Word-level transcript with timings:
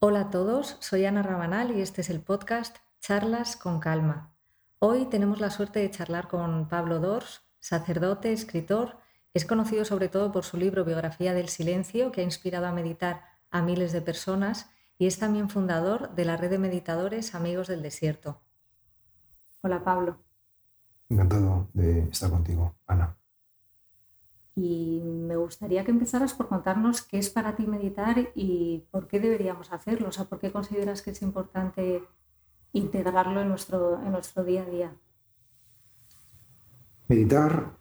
Hola 0.00 0.20
a 0.20 0.30
todos, 0.30 0.76
soy 0.78 1.06
Ana 1.06 1.24
Rabanal 1.24 1.76
y 1.76 1.80
este 1.80 2.02
es 2.02 2.10
el 2.10 2.20
podcast 2.20 2.76
Charlas 3.00 3.56
con 3.56 3.80
Calma. 3.80 4.32
Hoy 4.78 5.06
tenemos 5.06 5.40
la 5.40 5.50
suerte 5.50 5.80
de 5.80 5.90
charlar 5.90 6.28
con 6.28 6.68
Pablo 6.68 7.00
Dors, 7.00 7.42
sacerdote, 7.58 8.32
escritor. 8.32 8.98
Es 9.34 9.44
conocido 9.44 9.84
sobre 9.84 10.08
todo 10.08 10.30
por 10.30 10.44
su 10.44 10.56
libro 10.56 10.84
Biografía 10.84 11.34
del 11.34 11.48
Silencio, 11.48 12.12
que 12.12 12.20
ha 12.20 12.24
inspirado 12.24 12.66
a 12.66 12.72
meditar 12.72 13.24
a 13.50 13.60
miles 13.60 13.90
de 13.90 14.00
personas, 14.00 14.70
y 14.98 15.08
es 15.08 15.18
también 15.18 15.50
fundador 15.50 16.14
de 16.14 16.24
la 16.24 16.36
red 16.36 16.50
de 16.50 16.58
meditadores 16.58 17.34
Amigos 17.34 17.66
del 17.66 17.82
Desierto. 17.82 18.40
Hola 19.62 19.82
Pablo. 19.82 20.18
Encantado 21.08 21.66
de 21.72 22.04
estar 22.04 22.30
contigo, 22.30 22.76
Ana. 22.86 23.17
Y 24.60 25.00
me 25.04 25.36
gustaría 25.36 25.84
que 25.84 25.92
empezaras 25.92 26.34
por 26.34 26.48
contarnos 26.48 27.02
qué 27.02 27.18
es 27.18 27.30
para 27.30 27.54
ti 27.54 27.64
meditar 27.68 28.32
y 28.34 28.82
por 28.90 29.06
qué 29.06 29.20
deberíamos 29.20 29.72
hacerlo, 29.72 30.08
o 30.08 30.12
sea, 30.12 30.24
por 30.24 30.40
qué 30.40 30.50
consideras 30.50 31.00
que 31.00 31.12
es 31.12 31.22
importante 31.22 32.02
integrarlo 32.72 33.40
en 33.40 33.50
nuestro, 33.50 34.02
en 34.02 34.10
nuestro 34.10 34.42
día 34.42 34.62
a 34.62 34.66
día. 34.66 34.96
Meditar 37.06 37.78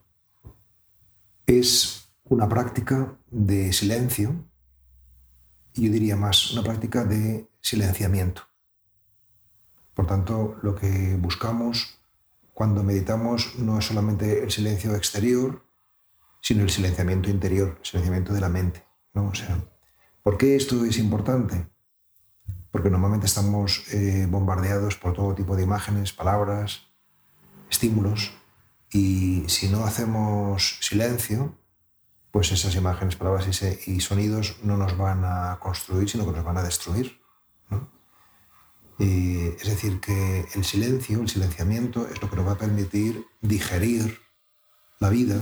es 1.48 2.12
una 2.26 2.48
práctica 2.48 3.18
de 3.32 3.74
silencio 3.74 4.36
y 5.74 5.88
yo 5.88 5.92
diría 5.92 6.16
más 6.16 6.52
una 6.52 6.62
práctica 6.62 7.06
de 7.06 7.50
silenciamiento. 7.60 8.44
Por 9.96 10.06
tanto, 10.06 10.58
lo 10.62 10.76
que 10.76 11.18
buscamos 11.20 11.98
cuando 12.54 12.84
meditamos 12.84 13.56
no 13.58 13.80
es 13.80 13.86
solamente 13.86 14.44
el 14.44 14.52
silencio 14.52 14.96
exterior, 14.96 15.67
sino 16.42 16.64
el 16.64 16.70
silenciamiento 16.70 17.30
interior, 17.30 17.78
el 17.80 17.86
silenciamiento 17.86 18.34
de 18.34 18.42
la 18.42 18.50
mente. 18.50 18.86
¿no? 19.14 19.30
O 19.30 19.36
sea, 19.36 19.58
¿Por 20.28 20.38
qué 20.38 20.58
esto 20.58 20.84
es 20.84 20.98
importante? 20.98 21.70
Porque 22.70 22.90
normalmente 22.90 23.28
estamos 23.28 23.86
eh, 23.94 24.28
bombardeados 24.30 24.98
por 24.98 25.14
todo 25.14 25.34
tipo 25.34 25.56
de 25.56 25.64
imágenes, 25.64 26.12
palabras, 26.12 26.82
estímulos, 27.70 28.34
y 28.92 29.46
si 29.48 29.70
no 29.70 29.86
hacemos 29.86 30.80
silencio, 30.82 31.58
pues 32.30 32.52
esas 32.52 32.76
imágenes, 32.76 33.16
palabras 33.16 33.48
y, 33.88 34.02
sonidos 34.02 34.58
no 34.64 34.76
nos 34.76 34.98
van 34.98 35.24
a 35.24 35.60
construir, 35.62 36.10
sino 36.10 36.26
que 36.26 36.34
nos 36.34 36.44
van 36.44 36.58
a 36.58 36.64
destruir. 36.64 37.22
es 39.00 39.66
decir, 39.66 40.02
que 40.02 40.46
el 40.56 40.66
silencio, 40.66 41.22
el 41.22 41.30
silenciamiento, 41.30 42.06
es 42.06 42.22
lo 42.22 42.30
que 42.30 42.36
nos 42.36 42.46
va 42.46 42.52
a 42.52 42.58
permitir 42.58 43.26
digerir 43.40 44.20
la 45.00 45.08
vida 45.08 45.40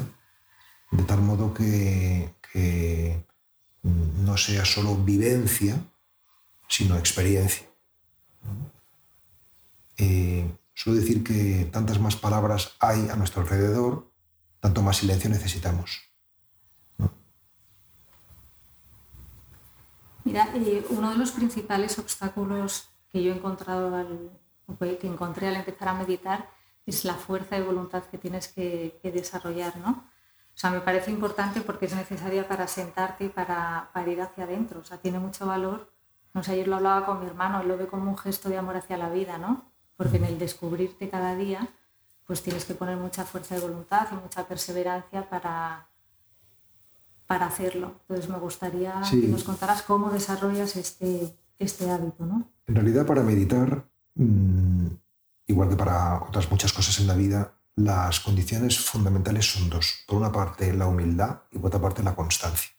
de 0.91 1.03
tal 1.03 1.21
modo 1.21 1.53
que, 1.53 2.33
no 3.83 4.37
sea 4.37 4.65
solo 4.65 4.95
vivencia, 4.95 5.75
sino 6.67 6.97
experiencia. 6.97 7.67
Eh, 9.97 10.49
suelo 10.73 10.99
decir 10.99 11.23
que 11.23 11.69
tantas 11.71 11.99
más 11.99 12.15
palabras 12.15 12.75
hay 12.79 13.09
a 13.09 13.15
nuestro 13.15 13.41
alrededor, 13.41 14.09
tanto 14.59 14.81
más 14.81 14.97
silencio 14.97 15.29
necesitamos. 15.29 16.01
Mira, 20.23 20.49
eh, 20.55 20.83
uno 20.89 21.11
de 21.11 21.17
los 21.17 21.31
principales 21.31 21.99
obstáculos 21.99 22.89
que 23.09 23.23
yo 23.23 23.31
he 23.31 23.35
encontrado 23.35 23.95
al, 23.95 24.31
que 24.97 25.07
encontré 25.07 25.47
al 25.47 25.55
empezar 25.55 25.89
a 25.89 25.93
meditar 25.93 26.49
es 26.85 27.05
la 27.05 27.13
fuerza 27.13 27.55
de 27.55 27.63
voluntad 27.63 28.03
que 28.05 28.17
tienes 28.17 28.47
que, 28.47 28.97
que 29.01 29.11
desarrollar, 29.11 29.77
¿no? 29.77 30.09
O 30.55 30.57
sea, 30.57 30.71
me 30.71 30.79
parece 30.79 31.11
importante 31.11 31.59
porque 31.59 31.85
es 31.85 31.95
necesaria 31.95 32.47
para 32.47 32.65
sentarte 32.67 33.25
y 33.25 33.29
para, 33.29 33.89
ir 34.07 34.21
hacia 34.21 34.45
adentro. 34.45 34.79
O 34.79 34.85
sea, 34.85 34.97
tiene 34.97 35.19
mucho 35.19 35.45
valor. 35.45 35.91
No 36.33 36.43
sé, 36.43 36.53
ayer 36.53 36.69
lo 36.69 36.77
hablaba 36.77 37.05
con 37.05 37.19
mi 37.19 37.25
hermano, 37.25 37.59
él 37.59 37.67
lo 37.67 37.77
ve 37.77 37.87
como 37.87 38.09
un 38.09 38.17
gesto 38.17 38.47
de 38.47 38.57
amor 38.57 38.77
hacia 38.77 38.97
la 38.97 39.09
vida, 39.09 39.37
¿no? 39.37 39.65
Porque 39.97 40.15
en 40.15 40.23
el 40.23 40.39
descubrirte 40.39 41.09
cada 41.09 41.35
día, 41.35 41.67
pues 42.25 42.41
tienes 42.41 42.63
que 42.63 42.73
poner 42.73 42.95
mucha 42.95 43.25
fuerza 43.25 43.55
de 43.55 43.61
voluntad 43.61 44.07
y 44.11 44.15
mucha 44.15 44.47
perseverancia 44.47 45.29
para, 45.29 45.89
para 47.27 47.47
hacerlo. 47.47 47.99
Entonces 48.01 48.29
me 48.29 48.37
gustaría 48.37 49.01
que 49.09 49.27
nos 49.27 49.43
contaras 49.43 49.81
cómo 49.81 50.09
desarrollas 50.09 50.77
este, 50.77 51.35
este 51.59 51.89
hábito, 51.89 52.25
¿no? 52.25 52.49
En 52.65 52.75
realidad 52.75 53.05
para 53.05 53.23
meditar, 53.23 53.89
mm, 54.15 54.87
igual 55.47 55.69
que 55.69 55.75
para 55.75 56.23
otras 56.23 56.49
muchas 56.49 56.71
cosas 56.71 56.97
en 56.99 57.07
la 57.07 57.15
vida, 57.15 57.54
las 57.75 58.21
condiciones 58.21 58.79
fundamentales 58.79 59.45
son 59.51 59.69
dos. 59.69 60.03
Por 60.07 60.17
una 60.17 60.31
parte, 60.31 60.73
la 60.73 60.87
humildad 60.87 61.41
y 61.51 61.57
por 61.57 61.67
otra 61.67 61.81
parte, 61.81 62.03
la 62.03 62.15
constancia, 62.15 62.71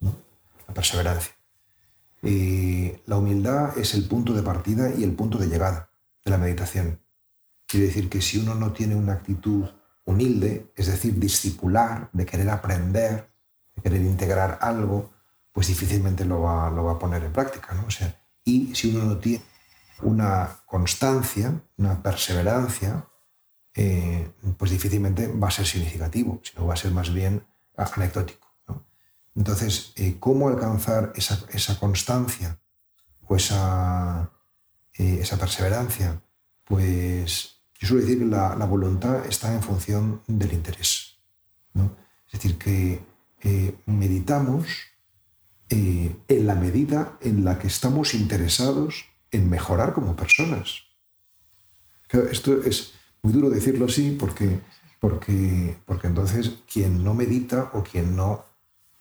la 0.00 0.74
perseverancia. 0.74 1.34
la 2.22 3.16
humildad 3.16 3.76
es 3.78 3.94
el 3.94 4.06
punto 4.06 4.32
de 4.32 4.42
partida 4.42 4.92
y 4.94 5.04
el 5.04 5.12
punto 5.12 5.38
de 5.38 5.46
llegada 5.46 5.90
de 6.24 6.30
la 6.30 6.38
meditación. 6.38 7.00
Quiere 7.66 7.86
decir 7.86 8.08
que 8.08 8.20
si 8.20 8.38
uno 8.38 8.54
no 8.54 8.72
tiene 8.72 8.94
una 8.94 9.14
actitud 9.14 9.68
humilde, 10.04 10.72
es 10.76 10.86
decir, 10.86 11.18
discipular, 11.18 12.10
de 12.12 12.26
querer 12.26 12.50
aprender, 12.50 13.30
de 13.74 13.82
querer 13.82 14.02
integrar 14.02 14.58
algo, 14.60 15.10
pues 15.52 15.68
difícilmente 15.68 16.24
lo 16.24 16.42
va, 16.42 16.70
lo 16.70 16.84
va 16.84 16.92
a 16.92 16.98
poner 16.98 17.24
en 17.24 17.32
práctica. 17.32 17.72
¿no? 17.74 17.86
O 17.86 17.90
sea, 17.90 18.14
y 18.44 18.74
si 18.74 18.94
uno 18.94 19.04
no 19.04 19.18
tiene 19.18 19.42
una 20.02 20.58
constancia, 20.66 21.62
una 21.78 22.02
perseverancia, 22.02 23.06
eh, 23.76 24.30
pues 24.56 24.70
difícilmente 24.70 25.26
va 25.26 25.48
a 25.48 25.50
ser 25.50 25.66
significativo, 25.66 26.40
sino 26.44 26.66
va 26.66 26.74
a 26.74 26.76
ser 26.76 26.92
más 26.92 27.12
bien 27.12 27.44
anecdótico. 27.76 28.54
Entonces, 29.34 29.92
eh, 29.96 30.16
¿cómo 30.20 30.48
alcanzar 30.48 31.12
esa, 31.16 31.78
constancia 31.80 32.56
o 33.26 33.34
esa, 33.34 34.30
eh, 34.94 35.18
esa, 35.20 35.36
perseverancia? 35.38 36.22
Pues 36.64 37.56
yo 37.80 37.88
suelo 37.88 38.02
decir 38.02 38.20
que 38.20 38.26
la, 38.26 38.54
voluntad 38.64 39.26
está 39.26 39.52
en 39.52 39.62
función 39.62 40.22
del 40.28 40.52
interés. 40.52 41.18
Es 41.74 42.32
decir, 42.40 42.58
que 42.58 43.02
meditamos 43.86 44.66
en 45.68 46.46
la 46.46 46.54
medida 46.54 47.18
en 47.20 47.44
la 47.44 47.58
que 47.58 47.66
estamos 47.66 48.14
interesados 48.14 49.06
en 49.32 49.50
mejorar 49.50 49.92
como 49.92 50.14
personas. 50.14 50.84
esto 52.30 52.62
es, 52.62 52.94
muy 53.24 53.32
duro 53.32 53.50
decirlo 53.50 53.86
así 53.86 54.16
porque, 54.20 54.60
porque, 55.00 55.76
porque 55.86 56.06
entonces 56.06 56.52
quien 56.70 57.02
no 57.02 57.14
medita 57.14 57.70
o 57.72 57.82
quien 57.82 58.14
no, 58.14 58.44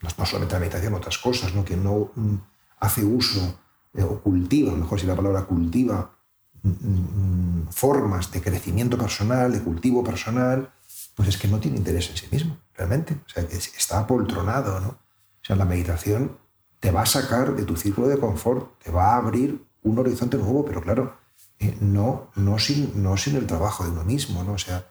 no 0.02 0.26
solamente 0.26 0.56
la 0.56 0.62
meditación, 0.62 0.94
otras 0.94 1.18
cosas, 1.18 1.54
¿no? 1.54 1.66
quien 1.66 1.84
no 1.84 2.10
mm, 2.16 2.36
hace 2.80 3.04
uso 3.04 3.60
eh, 3.94 4.02
o 4.02 4.22
cultiva, 4.22 4.74
mejor 4.74 5.00
si 5.00 5.06
la 5.06 5.16
palabra 5.16 5.44
cultiva, 5.44 6.16
mm, 6.64 6.70
mm, 6.70 7.68
formas 7.70 8.32
de 8.32 8.42
crecimiento 8.42 8.98
personal, 8.98 9.52
de 9.52 9.62
cultivo 9.62 10.04
personal, 10.04 10.72
pues 11.16 11.28
es 11.28 11.38
que 11.38 11.50
no 11.50 11.60
tiene 11.60 11.78
interés 11.78 12.10
en 12.10 12.16
sí 12.16 12.28
mismo, 12.32 12.58
realmente. 12.76 13.16
O 13.26 13.30
sea, 13.30 13.44
está 13.44 14.00
apoltronado, 14.00 14.80
¿no? 14.80 14.88
O 14.88 15.46
sea, 15.46 15.58
la 15.58 15.66
meditación 15.66 16.38
te 16.80 16.92
va 16.92 17.02
a 17.02 17.06
sacar 17.06 17.56
de 17.56 17.66
tu 17.66 17.76
círculo 17.76 18.08
de 18.08 18.18
confort, 18.18 18.82
te 18.82 18.90
va 18.90 19.14
a 19.14 19.18
abrir 19.18 19.64
un 19.84 20.00
horizonte 20.00 20.38
nuevo, 20.38 20.64
pero 20.64 20.82
claro, 20.82 21.18
eh, 21.60 21.78
no, 21.82 22.32
no, 22.36 22.60
sin, 22.60 23.02
no 23.02 23.18
sin 23.18 23.36
el 23.36 23.48
trabajo 23.48 23.84
de 23.84 23.92
uno 23.92 24.04
mismo. 24.04 24.44
¿no? 24.44 24.54
O 24.54 24.58
sea, 24.58 24.86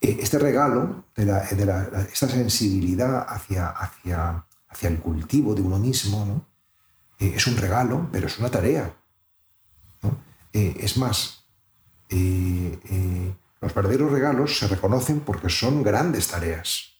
eh, 0.00 0.18
este 0.20 0.38
regalo, 0.38 1.04
de, 1.14 1.22
esta 2.12 2.28
sensibilidad 2.28 3.26
hacia, 3.28 3.68
hacia, 3.68 4.44
hacia 4.68 4.88
el 4.88 4.98
cultivo 5.00 5.54
de 5.54 5.62
uno 5.62 5.78
mismo, 5.78 6.24
¿no? 6.24 6.46
Eh, 7.18 7.32
es 7.36 7.46
un 7.46 7.56
regalo, 7.56 8.08
pero 8.12 8.26
es 8.26 8.38
una 8.38 8.50
tarea. 8.50 8.94
es 10.52 10.96
más, 10.96 11.44
los 13.60 13.74
verdaderos 13.74 14.10
regalos 14.10 14.58
se 14.58 14.68
reconocen 14.68 15.20
porque 15.20 15.48
son 15.50 15.82
grandes 15.82 16.28
tareas. 16.28 16.96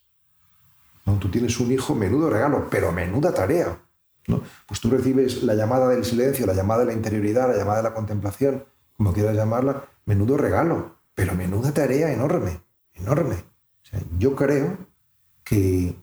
Tú 1.20 1.30
tienes 1.30 1.60
un 1.60 1.70
hijo, 1.70 1.94
menudo 1.94 2.28
regalo, 2.28 2.68
pero 2.68 2.92
menuda 2.92 3.32
tarea. 3.32 3.78
¿No? 4.26 4.42
Pues 4.66 4.80
tú 4.80 4.90
recibes 4.90 5.42
la 5.42 5.54
llamada 5.54 5.88
del 5.88 6.04
silencio, 6.04 6.46
la 6.46 6.54
llamada 6.54 6.80
de 6.80 6.86
la 6.86 6.92
interioridad, 6.92 7.48
la 7.48 7.56
llamada 7.56 7.78
de 7.78 7.82
la 7.84 7.94
contemplación, 7.94 8.64
como 8.96 9.12
quieras 9.12 9.36
llamarla, 9.36 9.84
menudo 10.04 10.36
regalo, 10.36 10.96
pero 11.14 11.34
menuda 11.34 11.72
tarea 11.72 12.12
enorme, 12.12 12.60
enorme. 12.94 13.36
yo 14.18 14.34
creo 14.34 14.76
que 15.44 15.96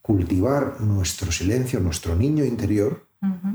cultivar 0.00 0.80
nuestro 0.80 1.32
silencio, 1.32 1.80
nuestro 1.80 2.14
niño 2.14 2.44
interior, 2.44 3.06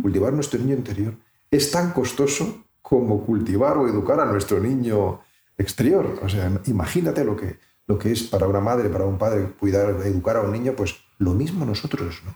cultivar 0.02 0.34
nuestro 0.34 0.60
niño 0.60 0.76
interior, 0.76 1.16
es 1.50 1.72
tan 1.72 1.92
costoso 1.92 2.66
como 2.82 3.26
cultivar 3.26 3.78
o 3.78 3.88
educar 3.88 4.20
a 4.20 4.26
nuestro 4.26 4.60
niño 4.60 5.22
exterior. 5.58 6.20
O 6.24 6.30
sea, 6.30 6.52
imagínate 6.66 7.24
lo 7.24 7.36
que, 7.36 7.58
lo 7.88 7.98
que 7.98 8.12
es 8.12 8.24
para 8.24 8.48
una 8.48 8.60
madre, 8.60 8.90
para 8.90 9.06
un 9.06 9.18
padre, 9.18 9.54
cuidar, 9.60 9.90
educar 10.06 10.38
a 10.38 10.42
un 10.42 10.52
niño, 10.52 10.74
pues 10.76 10.98
lo 11.18 11.34
mismo 11.34 11.66
nosotros. 11.66 12.22
¿no? 12.26 12.36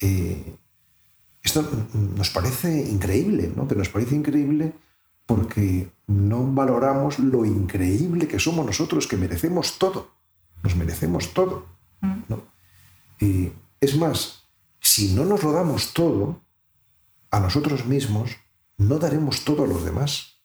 Eh, 0.00 0.56
esto 1.42 1.68
nos 1.94 2.30
parece 2.30 2.88
increíble, 2.88 3.52
¿no? 3.54 3.66
Pero 3.66 3.78
nos 3.78 3.88
parece 3.88 4.14
increíble 4.14 4.72
porque 5.26 5.90
no 6.06 6.52
valoramos 6.52 7.18
lo 7.18 7.44
increíble 7.44 8.28
que 8.28 8.38
somos 8.38 8.64
nosotros, 8.64 9.06
que 9.06 9.16
merecemos 9.16 9.78
todo. 9.78 10.10
Nos 10.62 10.76
merecemos 10.76 11.32
todo. 11.32 11.66
Mm. 12.00 12.34
es 13.80 13.96
más, 13.96 14.44
si 14.80 15.14
no 15.14 15.24
nos 15.24 15.42
lo 15.42 15.52
damos 15.52 15.92
todo, 15.92 16.40
a 17.30 17.40
nosotros 17.40 17.86
mismos, 17.86 18.36
no 18.76 18.98
daremos 18.98 19.44
todo 19.44 19.64
a 19.64 19.66
los 19.66 19.84
demás. 19.84 20.38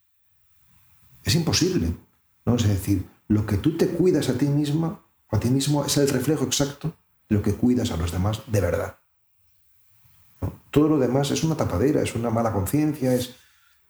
Es 1.24 1.36
imposible. 1.36 1.94
¿no? 2.46 2.56
Es 2.56 2.68
decir, 2.68 3.06
lo 3.28 3.46
que 3.46 3.58
tú 3.58 3.78
te 3.78 3.88
cuidas 3.88 4.30
a 4.30 4.38
ti 4.38 4.46
misma 4.46 5.02
o 5.30 5.36
a 5.36 5.40
ti 5.40 5.50
mismo 5.50 5.86
es 5.86 5.98
el 5.98 6.08
reflejo 6.08 6.46
exacto 6.46 6.96
de 7.30 7.36
lo 7.36 7.42
que 7.42 7.54
cuidas 7.54 7.92
a 7.92 7.98
los 7.98 8.12
demás 8.12 8.42
de 8.48 8.62
verdad. 8.62 8.98
Todo 10.72 10.90
lo 10.90 11.00
demás 11.00 11.32
es 11.32 11.44
una 11.44 11.56
tapadera, 11.56 12.02
es 12.02 12.16
una 12.16 12.30
mala 12.30 12.54
conciencia, 12.54 13.14
es, 13.14 13.36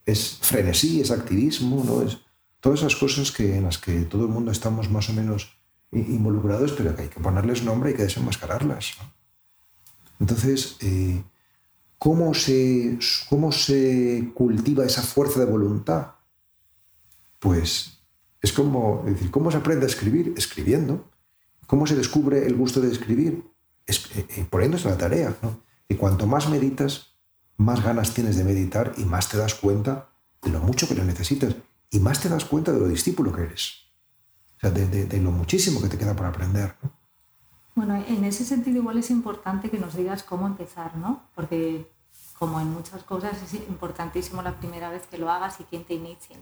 es 0.06 0.40
frenesí, 0.42 1.02
es 1.02 1.12
activismo, 1.12 1.84
¿no? 1.84 2.02
es 2.02 2.20
todas 2.60 2.80
esas 2.80 2.96
cosas 2.96 3.32
que, 3.32 3.58
en 3.58 3.64
las 3.64 3.78
que 3.78 4.02
todo 4.02 4.24
el 4.24 4.30
mundo 4.30 4.52
estamos 4.52 4.90
más 4.90 5.10
o 5.10 5.14
menos 5.14 5.58
involucrados, 5.92 6.74
pero 6.74 6.96
que 6.96 7.04
hay 7.04 7.08
que 7.08 7.20
ponerles 7.20 7.64
nombre 7.64 7.92
y 7.92 7.94
que 7.94 8.04
desenmascararlas. 8.04 8.94
Entonces, 10.20 10.78
eh, 10.82 11.24
¿cómo, 11.98 12.34
se, 12.34 12.98
¿cómo 13.30 13.52
se 13.52 14.32
cultiva 14.34 14.86
esa 14.86 15.02
fuerza 15.02 15.40
de 15.40 15.46
voluntad? 15.46 16.14
Pues 17.40 18.00
es 18.42 18.52
como 18.52 19.04
decir, 19.06 19.32
¿cómo 19.32 19.52
se 19.52 19.58
aprende 19.58 19.86
a 19.86 19.90
escribir? 19.90 20.34
Escribiendo. 20.38 21.10
¿Cómo 21.68 21.86
se 21.86 21.96
descubre 21.96 22.46
el 22.46 22.56
gusto 22.56 22.82
de 22.82 22.92
escribir? 22.92 23.44
Es, 23.86 24.06
eh, 24.16 24.26
eh, 24.30 24.48
poniéndose 24.50 24.90
la 24.90 24.98
tarea. 24.98 25.36
¿no? 25.42 25.62
Y 25.89 25.95
cuanto 25.95 26.28
más 26.28 26.50
meditas, 26.50 27.13
más 27.57 27.84
ganas 27.84 28.13
tienes 28.13 28.38
de 28.38 28.44
meditar 28.44 28.94
y 28.98 29.06
más 29.06 29.30
te 29.30 29.38
das 29.38 29.56
cuenta 29.56 30.10
de 30.42 30.50
lo 30.50 30.60
mucho 30.60 30.88
que 30.88 30.95
lo 30.95 31.04
necesitas 31.04 31.56
y 31.89 32.00
más 32.00 32.22
te 32.22 32.30
das 32.30 32.45
cuenta 32.45 32.72
de 32.72 32.80
lo 32.80 32.88
discípulo 32.88 33.34
que 33.34 33.44
eres. 33.44 33.88
O 34.57 34.60
sea, 34.60 34.72
de, 34.72 35.19
lo 35.19 35.31
muchísimo 35.31 35.81
que 35.81 35.88
te 35.88 35.98
queda 35.98 36.16
por 36.16 36.25
aprender. 36.25 36.75
Bueno, 37.75 37.95
en 38.07 38.24
ese 38.24 38.44
sentido 38.44 38.78
igual 38.78 38.98
es 38.98 39.12
importante 39.12 39.69
que 39.69 39.78
nos 39.78 39.95
digas 39.95 40.24
cómo 40.24 40.48
empezar, 40.48 40.98
¿no? 40.98 41.24
Porque 41.36 41.90
como 42.38 42.60
en 42.60 42.72
muchas 42.72 43.04
cosas 43.04 43.42
es 43.42 43.54
importantísimo 43.54 44.42
la 44.42 44.60
primera 44.60 44.90
vez 44.90 45.06
que 45.07 45.18
lo 45.18 45.31
hagas 45.31 45.60
y 45.60 45.63
quién 45.63 45.86
te 45.86 45.94
inicie. 45.94 46.36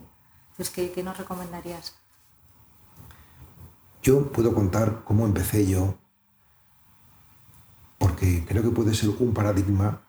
Entonces, 0.52 0.74
¿qué, 0.74 0.92
qué 0.92 1.04
nos 1.04 1.18
recomendarías? 1.18 1.96
Yo 4.02 4.32
puedo 4.32 4.54
contar 4.54 5.04
cómo 5.04 5.26
empecé 5.26 5.68
yo 5.68 5.96
porque 7.98 8.46
creo 8.46 8.64
que 8.64 8.70
puede 8.70 8.94
ser 8.94 9.10
un 9.10 9.34
paradigma 9.34 10.02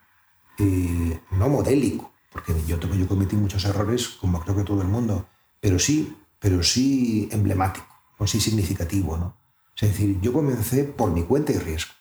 eh, 0.59 1.21
no 1.33 1.49
modélico, 1.49 2.13
porque 2.33 2.55
yo, 2.67 2.79
yo 2.79 3.09
cometí 3.09 3.37
muchos 3.37 3.65
errores, 3.65 4.09
como 4.09 4.41
creo 4.41 4.57
que 4.57 4.65
todo 4.65 4.83
el 4.83 4.89
mundo, 4.89 5.27
pero 5.61 5.79
sí, 5.79 6.17
pero 6.39 6.63
sí 6.63 7.29
emblemático, 7.33 7.87
o 8.19 8.27
sí 8.27 8.41
significativo. 8.41 9.17
¿no? 9.17 9.37
Es 9.77 9.91
decir, 9.91 10.21
yo 10.21 10.33
comencé 10.33 10.85
por 10.85 11.11
mi 11.11 11.23
cuenta 11.25 11.53
y 11.53 11.59
riesgo. 11.59 11.93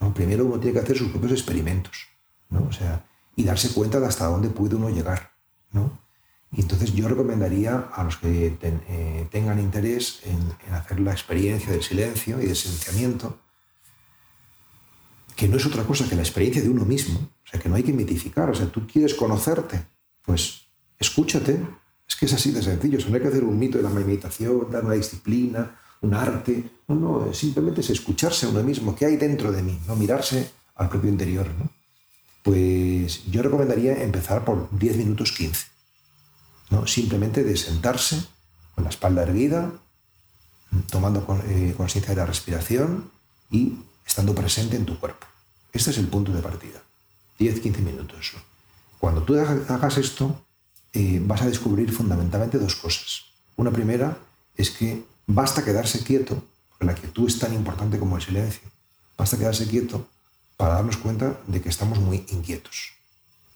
¿no? 0.00 0.14
Primero 0.14 0.46
uno 0.46 0.58
tiene 0.58 0.74
que 0.74 0.84
hacer 0.84 0.96
sus 0.96 1.10
propios 1.10 1.32
experimentos 1.32 2.08
¿no? 2.48 2.64
o 2.64 2.72
sea, 2.72 3.04
y 3.36 3.44
darse 3.44 3.72
cuenta 3.72 4.00
de 4.00 4.06
hasta 4.06 4.26
dónde 4.26 4.48
puede 4.48 4.76
uno 4.76 4.88
llegar. 4.90 5.32
¿no? 5.72 5.98
Y 6.52 6.62
entonces 6.62 6.92
yo 6.94 7.08
recomendaría 7.08 7.90
a 7.92 8.02
los 8.02 8.16
que 8.16 8.58
eh, 8.60 9.28
tengan 9.30 9.60
interés 9.60 10.20
en, 10.24 10.40
en, 10.66 10.74
hacer 10.74 10.98
la 11.00 11.12
experiencia 11.12 11.70
del 11.70 11.82
silencio 11.82 12.40
y 12.42 12.46
del 12.46 12.56
silenciamiento, 12.56 13.38
que 15.40 15.48
no 15.48 15.56
es 15.56 15.64
otra 15.64 15.84
cosa 15.84 16.06
que 16.06 16.14
la 16.14 16.20
experiencia 16.20 16.60
de 16.60 16.68
uno 16.68 16.84
mismo, 16.84 17.18
o 17.18 17.48
sea, 17.50 17.58
que 17.58 17.70
no 17.70 17.74
hay 17.74 17.82
que 17.82 17.94
mitificar, 17.94 18.50
o 18.50 18.54
sea, 18.54 18.66
tú 18.66 18.86
quieres 18.86 19.14
conocerte, 19.14 19.82
pues 20.22 20.66
escúchate, 20.98 21.58
es 22.06 22.14
que 22.14 22.26
es 22.26 22.34
así 22.34 22.50
de 22.50 22.62
sencillo, 22.62 22.98
no 23.08 23.14
hay 23.14 23.22
que 23.22 23.28
hacer 23.28 23.44
un 23.44 23.58
mito 23.58 23.78
de 23.78 23.84
la 23.84 23.88
meditación, 23.88 24.70
dar 24.70 24.84
una 24.84 24.96
disciplina, 24.96 25.80
un 26.02 26.12
arte, 26.12 26.68
no, 26.88 26.94
no, 26.94 27.32
simplemente 27.32 27.80
es 27.80 27.88
escucharse 27.88 28.44
a 28.44 28.50
uno 28.50 28.62
mismo, 28.62 28.94
qué 28.94 29.06
hay 29.06 29.16
dentro 29.16 29.50
de 29.50 29.62
mí, 29.62 29.80
no 29.86 29.96
mirarse 29.96 30.50
al 30.74 30.90
propio 30.90 31.08
interior, 31.08 31.46
¿no? 31.58 31.70
Pues 32.42 33.24
yo 33.30 33.40
recomendaría 33.40 34.02
empezar 34.02 34.44
por 34.44 34.68
10 34.78 34.96
minutos 34.98 35.32
15, 35.32 35.66
¿no? 36.68 36.86
Simplemente 36.86 37.44
de 37.44 37.56
sentarse 37.56 38.22
con 38.74 38.84
la 38.84 38.90
espalda 38.90 39.22
erguida, 39.22 39.72
tomando 40.90 41.26
eh, 41.48 41.72
conciencia 41.78 42.10
de 42.14 42.20
la 42.20 42.26
respiración 42.26 43.10
y 43.50 43.78
estando 44.04 44.34
presente 44.34 44.76
en 44.76 44.84
tu 44.84 45.00
cuerpo. 45.00 45.29
Este 45.72 45.90
es 45.90 45.98
el 45.98 46.08
punto 46.08 46.32
de 46.32 46.42
partida. 46.42 46.82
10-15 47.38 47.78
minutos. 47.78 48.32
Cuando 48.98 49.22
tú 49.22 49.34
hagas 49.38 49.96
esto, 49.96 50.44
eh, 50.92 51.20
vas 51.24 51.42
a 51.42 51.46
descubrir 51.46 51.92
fundamentalmente 51.92 52.58
dos 52.58 52.76
cosas. 52.76 53.22
Una 53.56 53.70
primera 53.70 54.18
es 54.56 54.70
que 54.70 55.04
basta 55.26 55.64
quedarse 55.64 56.02
quieto, 56.02 56.42
porque 56.68 56.84
la 56.84 56.94
quietud 56.94 57.28
es 57.28 57.38
tan 57.38 57.54
importante 57.54 57.98
como 57.98 58.16
el 58.16 58.22
silencio, 58.22 58.68
basta 59.16 59.38
quedarse 59.38 59.66
quieto 59.66 60.06
para 60.56 60.74
darnos 60.74 60.96
cuenta 60.98 61.40
de 61.46 61.60
que 61.62 61.68
estamos 61.68 61.98
muy 61.98 62.26
inquietos. 62.28 62.92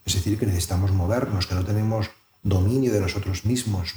Es 0.07 0.15
decir, 0.15 0.39
que 0.39 0.47
necesitamos 0.47 0.93
movernos, 0.93 1.47
que 1.47 1.55
no 1.55 1.65
tenemos 1.65 2.11
dominio 2.43 2.93
de 2.93 3.01
nosotros 3.01 3.45
mismos. 3.45 3.95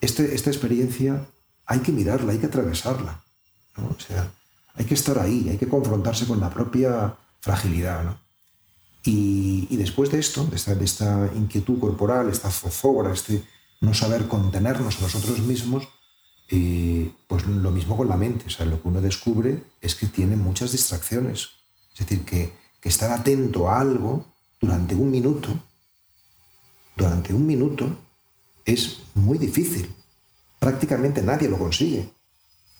Este, 0.00 0.34
esta 0.34 0.50
experiencia 0.50 1.26
hay 1.66 1.80
que 1.80 1.92
mirarla, 1.92 2.32
hay 2.32 2.38
que 2.38 2.46
atravesarla. 2.46 3.22
O 3.76 4.00
sea, 4.00 4.30
hay 4.76 4.84
que 4.84 4.94
estar 4.94 5.18
ahí, 5.18 5.48
hay 5.48 5.58
que 5.58 5.68
confrontarse 5.68 6.26
con 6.26 6.40
la 6.40 6.50
propia 6.50 7.16
fragilidad. 7.40 8.04
¿no? 8.04 8.18
Y, 9.04 9.76
después 9.76 10.10
de 10.10 10.18
esto, 10.18 10.44
de 10.44 10.84
esta, 10.84 11.30
inquietud 11.34 11.78
corporal, 11.78 12.28
esta 12.28 12.50
zozobra, 12.50 13.12
este 13.12 13.42
no 13.80 13.94
saber 13.94 14.26
contenernos 14.26 14.98
a 14.98 15.02
nosotros 15.02 15.38
mismos, 15.40 15.86
eh, 16.48 17.12
pues 17.26 17.46
lo 17.46 17.70
mismo 17.70 17.96
con 17.96 18.08
la 18.08 18.16
mente. 18.16 18.46
O 18.46 18.50
sea, 18.50 18.66
lo 18.66 18.80
que 18.80 18.88
uno 18.88 19.00
descubre 19.00 19.62
es 19.80 19.94
que 19.94 20.06
tiene 20.06 20.36
muchas 20.36 20.72
distracciones. 20.72 21.50
Es 21.92 22.00
decir, 22.00 22.24
que, 22.24 22.52
que 22.80 22.88
estar 22.88 23.10
atento 23.12 23.68
a 23.68 23.80
algo 23.80 24.26
durante 24.60 24.94
un 24.94 25.10
minuto, 25.10 25.50
durante 26.96 27.32
un 27.34 27.46
minuto, 27.46 27.96
es 28.64 29.02
muy 29.14 29.38
difícil. 29.38 29.94
Prácticamente 30.58 31.22
nadie 31.22 31.48
lo 31.48 31.58
consigue. 31.58 32.10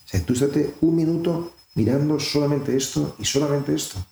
O 0.07 0.09
sea, 0.09 0.25
tú 0.25 0.33
estate 0.33 0.75
un 0.81 0.97
minuto 0.97 1.53
mirando 1.77 2.19
solamente 2.19 2.75
esto 2.75 3.15
y 3.19 3.25
solamente 3.25 3.75
esto. 3.75 4.05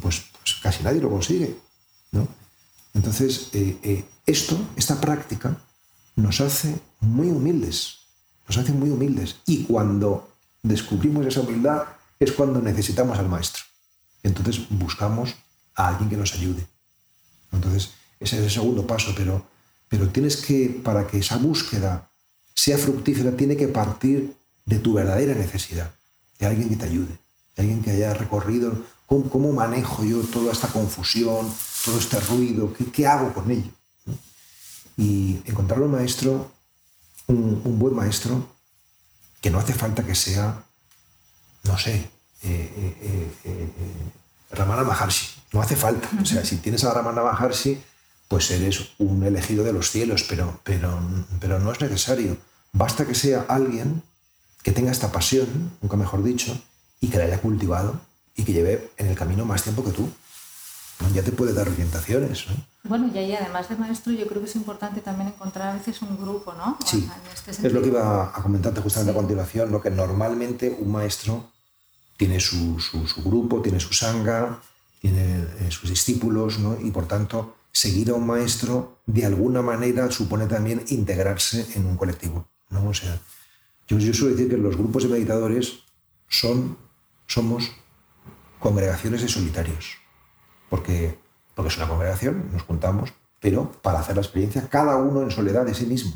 Pues, 0.00 0.24
pues 0.32 0.56
casi 0.62 0.82
nadie 0.82 1.00
lo 1.00 1.08
consigue. 1.08 1.56
¿no? 2.10 2.26
Entonces, 2.92 3.48
eh, 3.52 3.78
eh, 3.82 4.04
esto, 4.26 4.58
esta 4.76 5.00
práctica, 5.00 5.56
nos 6.16 6.40
hace 6.40 6.74
muy 7.00 7.28
humildes. 7.28 7.98
Nos 8.48 8.58
hace 8.58 8.72
muy 8.72 8.90
humildes. 8.90 9.36
Y 9.46 9.62
cuando 9.64 10.28
descubrimos 10.62 11.24
esa 11.24 11.40
humildad 11.40 11.84
es 12.18 12.32
cuando 12.32 12.60
necesitamos 12.60 13.18
al 13.18 13.28
maestro. 13.28 13.62
Entonces 14.22 14.68
buscamos 14.68 15.34
a 15.76 15.88
alguien 15.88 16.10
que 16.10 16.16
nos 16.16 16.34
ayude. 16.34 16.66
Entonces, 17.52 17.92
ese 18.18 18.38
es 18.38 18.42
el 18.44 18.50
segundo 18.50 18.86
paso, 18.86 19.12
pero, 19.16 19.46
pero 19.88 20.08
tienes 20.08 20.36
que, 20.36 20.80
para 20.82 21.06
que 21.06 21.18
esa 21.18 21.36
búsqueda 21.36 22.10
sea 22.54 22.76
fructífera, 22.76 23.36
tiene 23.36 23.56
que 23.56 23.68
partir 23.68 24.34
de 24.64 24.78
tu 24.78 24.94
verdadera 24.94 25.34
necesidad 25.34 25.92
alguien 26.46 26.68
que 26.68 26.76
te 26.76 26.86
ayude, 26.86 27.18
de 27.56 27.62
alguien 27.62 27.82
que 27.82 27.90
haya 27.90 28.14
recorrido 28.14 28.72
cómo, 29.20 29.52
manejo 29.52 30.04
yo 30.04 30.20
toda 30.22 30.52
esta 30.52 30.68
confusión, 30.68 31.52
todo 31.84 31.98
este 31.98 32.20
ruido, 32.20 32.72
qué, 32.92 33.06
hago 33.06 33.32
con 33.32 33.50
ello. 33.50 33.70
Y 34.96 35.40
encontrar 35.44 35.80
un 35.80 35.92
maestro, 35.92 36.50
un, 37.26 37.78
buen 37.78 37.94
maestro, 37.94 38.46
que 39.40 39.50
no 39.50 39.58
hace 39.58 39.74
falta 39.74 40.04
que 40.04 40.14
sea, 40.14 40.64
no 41.64 41.78
sé, 41.78 41.94
eh, 42.42 42.72
eh, 42.76 43.30
eh, 43.44 43.68
Ramana 44.50 44.84
Maharshi, 44.84 45.26
no 45.52 45.62
hace 45.62 45.76
falta. 45.76 46.08
O 46.20 46.24
sea, 46.24 46.44
si 46.44 46.56
tienes 46.56 46.84
a 46.84 46.94
Ramana 46.94 47.22
Maharshi, 47.22 47.80
pues 48.28 48.50
eres 48.50 48.92
un 48.98 49.24
elegido 49.24 49.64
de 49.64 49.72
los 49.72 49.90
cielos, 49.90 50.24
pero, 50.28 50.60
pero, 50.64 51.00
pero 51.40 51.58
no 51.58 51.72
es 51.72 51.80
necesario. 51.80 52.36
Basta 52.72 53.06
que 53.06 53.14
sea 53.14 53.44
alguien 53.48 54.02
que 54.62 54.72
tenga 54.72 54.90
esta 54.90 55.12
pasión, 55.12 55.72
nunca 55.80 55.96
mejor 55.96 56.22
dicho, 56.22 56.56
y 57.00 57.08
que 57.08 57.18
la 57.18 57.24
haya 57.24 57.40
cultivado 57.40 58.00
y 58.34 58.44
que 58.44 58.52
lleve 58.52 58.90
en 58.96 59.08
el 59.08 59.16
camino 59.16 59.44
más 59.44 59.62
tiempo 59.62 59.84
que 59.84 59.90
tú. 59.90 60.08
Ya 61.12 61.22
te 61.22 61.32
puede 61.32 61.52
dar 61.52 61.68
orientaciones. 61.68 62.44
Bueno, 62.84 63.10
y 63.12 63.18
ahí 63.18 63.34
además 63.34 63.68
de 63.68 63.76
maestro, 63.76 64.12
yo 64.12 64.26
creo 64.28 64.40
que 64.40 64.48
es 64.48 64.54
importante 64.54 65.00
también 65.00 65.28
encontrar 65.28 65.70
a 65.70 65.74
veces 65.74 66.00
un 66.00 66.16
grupo, 66.16 66.54
¿no? 66.54 66.78
Sí, 66.86 67.08
este 67.48 67.66
es 67.66 67.72
lo 67.72 67.82
que 67.82 67.88
iba 67.88 68.26
a 68.26 68.42
comentarte 68.42 68.80
justamente 68.80 69.10
a 69.10 69.14
continuación, 69.14 69.72
lo 69.72 69.80
que 69.80 69.90
normalmente 69.90 70.76
un 70.78 70.92
maestro 70.92 71.50
tiene 72.16 72.38
su, 72.38 72.78
su, 72.78 73.22
grupo, 73.24 73.60
tiene 73.62 73.80
su 73.80 73.92
sanga, 73.92 74.60
tiene 75.00 75.44
eh, 75.58 75.70
sus 75.70 75.90
discípulos, 75.90 76.60
¿no? 76.60 76.78
y 76.80 76.92
por 76.92 77.08
tanto, 77.08 77.56
seguir 77.72 78.10
a 78.10 78.14
un 78.14 78.26
maestro 78.26 78.98
de 79.06 79.26
alguna 79.26 79.60
manera 79.60 80.10
supone 80.12 80.46
también 80.46 80.84
integrarse 80.88 81.66
en 81.74 81.86
un 81.86 81.96
colectivo. 81.96 82.46
¿no? 82.70 82.88
O 82.88 82.94
sea, 82.94 83.18
yo, 83.98 84.14
suelo 84.14 84.34
decir 84.34 84.50
que 84.50 84.56
los 84.56 84.76
grupos 84.76 85.04
de 85.04 85.08
meditadores 85.10 85.84
son, 86.28 86.76
somos 87.26 87.70
congregaciones 88.58 89.22
de 89.22 89.28
solitarios, 89.28 89.96
porque, 90.70 91.18
porque 91.54 91.68
es 91.68 91.76
una 91.76 91.88
congregación, 91.88 92.50
nos 92.52 92.62
juntamos, 92.62 93.12
pero 93.40 93.72
para 93.82 94.00
hacer 94.00 94.16
la 94.16 94.22
experiencia 94.22 94.68
cada 94.68 94.96
uno 94.96 95.22
en 95.22 95.30
soledad 95.30 95.66
de 95.66 95.74
sí 95.74 95.86
mismo. 95.86 96.12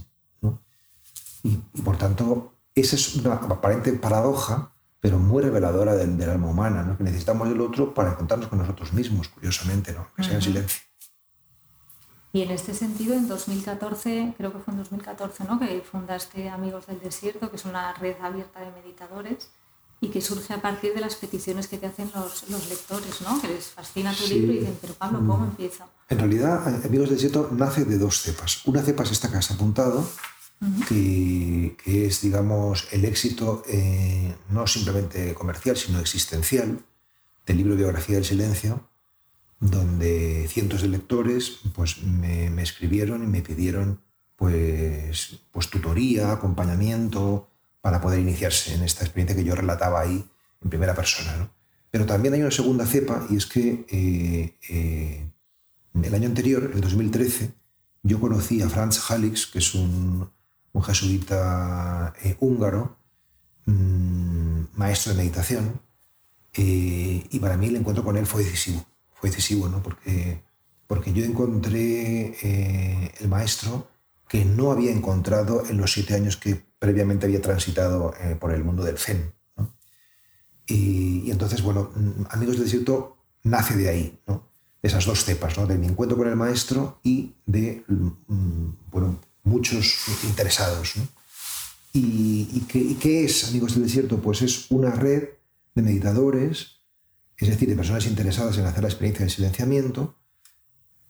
Y, 1.42 1.56
por 1.82 1.96
tanto, 1.96 2.54
esa 2.74 2.96
es 2.96 3.14
una 3.16 3.34
aparente 3.34 3.92
paradoja, 3.92 4.72
pero 5.00 5.18
muy 5.18 5.42
reveladora 5.42 5.94
del, 5.94 6.20
alma 6.28 6.48
humana, 6.48 6.82
¿no? 6.82 6.96
que 6.96 7.04
necesitamos 7.04 7.48
el 7.48 7.60
otro 7.60 7.94
para 7.94 8.12
encontrarnos 8.12 8.48
con 8.48 8.58
nosotros 8.58 8.92
mismos, 8.92 9.28
curiosamente, 9.28 9.92
¿no? 9.92 10.08
que 10.16 10.24
sea 10.24 10.34
en 10.34 10.42
silencio. 10.42 10.80
Y 12.36 12.42
en 12.42 12.50
este 12.50 12.74
sentido, 12.74 13.14
en 13.14 13.28
2014, 13.28 14.34
creo 14.36 14.52
que 14.52 14.58
fue 14.58 14.74
en 14.74 14.80
2014, 14.80 15.44
¿no? 15.44 15.58
que 15.58 15.80
fundaste 15.80 16.50
Amigos 16.50 16.86
del 16.86 17.00
Desierto, 17.00 17.48
que 17.48 17.56
es 17.56 17.64
una 17.64 17.94
red 17.94 18.14
abierta 18.20 18.60
de 18.60 18.70
meditadores 18.72 19.48
y 20.02 20.08
que 20.08 20.20
surge 20.20 20.52
a 20.52 20.60
partir 20.60 20.92
de 20.92 21.00
las 21.00 21.14
peticiones 21.14 21.66
que 21.66 21.78
te 21.78 21.86
hacen 21.86 22.10
los, 22.14 22.50
los 22.50 22.68
lectores, 22.68 23.22
¿no? 23.22 23.40
que 23.40 23.48
les 23.48 23.68
fascina 23.68 24.14
tu 24.14 24.26
libro 24.26 24.52
y 24.52 24.58
dicen, 24.58 24.76
pero 24.82 24.92
Pablo, 24.92 25.20
¿cómo 25.20 25.38
mm. 25.38 25.44
empieza? 25.44 25.86
En 26.10 26.18
realidad, 26.18 26.84
Amigos 26.84 27.08
del 27.08 27.16
Desierto 27.16 27.48
nace 27.52 27.86
de 27.86 27.96
dos 27.96 28.20
cepas. 28.20 28.66
Una 28.66 28.82
cepa 28.82 29.04
es 29.04 29.12
esta 29.12 29.30
que 29.30 29.38
has 29.38 29.50
apuntado, 29.52 30.06
que, 30.88 31.74
que, 31.82 32.04
es, 32.04 32.20
digamos, 32.20 32.88
el 32.92 33.06
éxito 33.06 33.62
eh, 33.66 34.36
no 34.50 34.66
simplemente 34.66 35.32
comercial, 35.32 35.78
sino 35.78 36.00
existencial 36.00 36.80
del 37.46 37.56
libro 37.56 37.76
Biografía 37.76 38.16
del 38.16 38.26
Silencio, 38.26 38.86
donde 39.60 40.46
cientos 40.48 40.82
de 40.82 40.88
lectores 40.88 41.58
pues, 41.74 42.02
me, 42.02 42.62
escribieron 42.62 43.22
y 43.24 43.26
me 43.26 43.42
pidieron 43.42 44.00
pues, 44.36 45.40
pues 45.50 45.70
tutoría, 45.70 46.32
acompañamiento, 46.32 47.48
para 47.80 48.00
poder 48.00 48.20
iniciarse 48.20 48.74
en 48.74 48.82
esta 48.82 49.04
experiencia 49.04 49.36
que 49.36 49.44
yo 49.44 49.54
relataba 49.54 50.00
ahí 50.00 50.24
en 50.62 50.70
primera 50.70 50.94
persona. 50.94 51.36
¿no? 51.36 51.50
Pero 51.90 52.04
también 52.04 52.34
hay 52.34 52.42
una 52.42 52.50
segunda 52.50 52.84
cepa 52.84 53.26
y 53.30 53.36
es 53.36 53.46
que 53.46 53.86
eh, 53.88 54.54
eh, 54.68 55.30
el 56.02 56.14
año 56.14 56.28
anterior, 56.28 56.70
el 56.74 56.80
2013, 56.80 57.52
yo 58.02 58.20
conocí 58.20 58.60
a 58.60 58.68
Franz 58.68 59.10
Halix, 59.10 59.46
que 59.46 59.58
es 59.60 59.74
un, 59.74 60.28
un 60.72 60.82
jesuita 60.82 62.12
eh, 62.22 62.36
húngaro, 62.40 62.98
mm, 63.64 64.64
maestro 64.74 65.12
de 65.12 65.18
meditación, 65.18 65.80
y 66.58 67.38
para 67.38 67.58
mí 67.58 67.66
el 67.66 67.76
encuentro 67.76 68.02
con 68.02 68.16
él 68.16 68.26
fue 68.26 68.42
decisivo. 68.42 68.86
Fue 69.16 69.30
decisivo, 69.30 69.68
¿no? 69.68 69.82
Porque, 69.82 70.42
porque 70.86 71.12
yo 71.12 71.24
encontré 71.24 72.36
el 73.20 73.28
maestro 73.28 73.88
que 74.28 74.44
no 74.44 74.72
había 74.72 74.92
encontrado 74.92 75.64
en 75.68 75.78
los 75.78 75.92
siete 75.92 76.14
años 76.14 76.36
que 76.36 76.64
previamente 76.78 77.26
había 77.26 77.40
transitado 77.40 78.14
eh, 78.20 78.36
por 78.38 78.52
el 78.52 78.64
mundo 78.64 78.84
del 78.84 78.98
Zen. 78.98 79.32
Y, 80.66 81.30
entonces, 81.30 81.62
bueno, 81.62 81.90
mm, 81.94 82.24
Amigos 82.30 82.56
del 82.56 82.64
Desierto 82.64 83.16
nace 83.44 83.76
de 83.76 83.88
ahí, 83.88 84.20
de 84.26 84.88
esas 84.88 85.06
dos 85.06 85.24
cepas, 85.24 85.56
¿no? 85.56 85.66
de 85.66 85.78
mi 85.78 85.86
encuentro 85.86 86.18
con 86.18 86.28
el 86.28 86.36
maestro 86.36 86.98
y 87.04 87.34
de 87.46 87.84
mm, 87.86 88.68
bueno, 88.90 89.20
muchos 89.44 90.08
interesados. 90.24 90.94
¿Y, 91.92 92.60
qué, 92.68 92.96
qué, 92.98 93.24
es 93.24 93.48
Amigos 93.48 93.74
del 93.74 93.84
Desierto? 93.84 94.20
Pues 94.20 94.42
es 94.42 94.70
una 94.70 94.90
red 94.90 95.28
de 95.74 95.82
meditadores, 95.82 96.75
es 97.38 97.48
decir, 97.48 97.68
de 97.68 97.76
personas 97.76 98.06
interesadas 98.06 98.56
en 98.58 98.66
hacer 98.66 98.82
la 98.82 98.88
experiencia 98.88 99.24
del 99.24 99.34
silenciamiento, 99.34 100.16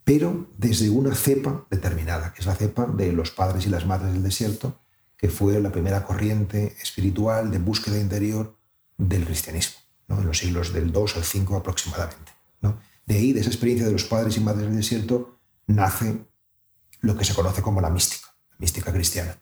pero 0.05 0.49
desde 0.57 0.91
una 0.91 1.15
cepa 1.15 1.67
determinada, 1.71 2.33
que 2.33 2.41
es 2.41 2.47
la 2.47 2.55
cepa 2.55 2.87
de 2.87 3.13
los 3.13 3.31
padres 3.31 3.67
y 3.67 3.71
las 3.71 3.87
madres 3.87 4.13
del 4.13 4.23
desierto, 4.23 4.81
que 5.17 5.29
fue 5.29 5.61
la 5.61 5.73
primera 5.73 6.05
corriente 6.05 6.77
espiritual 6.81 7.51
de 7.51 7.59
búsqueda 7.59 7.99
interior 7.99 8.57
del 8.99 9.25
cristianismo, 9.25 9.79
¿no? 10.09 10.21
en 10.21 10.27
los 10.27 10.39
siglos 10.39 10.73
del 10.73 10.93
2 10.93 11.17
al 11.17 11.25
5 11.25 11.57
aproximadamente. 11.57 12.33
¿no? 12.61 12.79
De 13.07 13.17
ahí, 13.17 13.33
de 13.33 13.41
esa 13.41 13.51
experiencia 13.51 13.87
de 13.87 13.93
los 13.93 14.05
padres 14.05 14.37
y 14.37 14.41
madres 14.41 14.67
del 14.67 14.77
desierto, 14.77 15.39
nace 15.67 16.25
lo 17.01 17.17
que 17.17 17.25
se 17.25 17.35
conoce 17.35 17.63
como 17.63 17.81
la 17.81 17.91
mística, 17.91 18.29
la 18.51 18.57
mística 18.59 18.93
cristiana. 18.93 19.39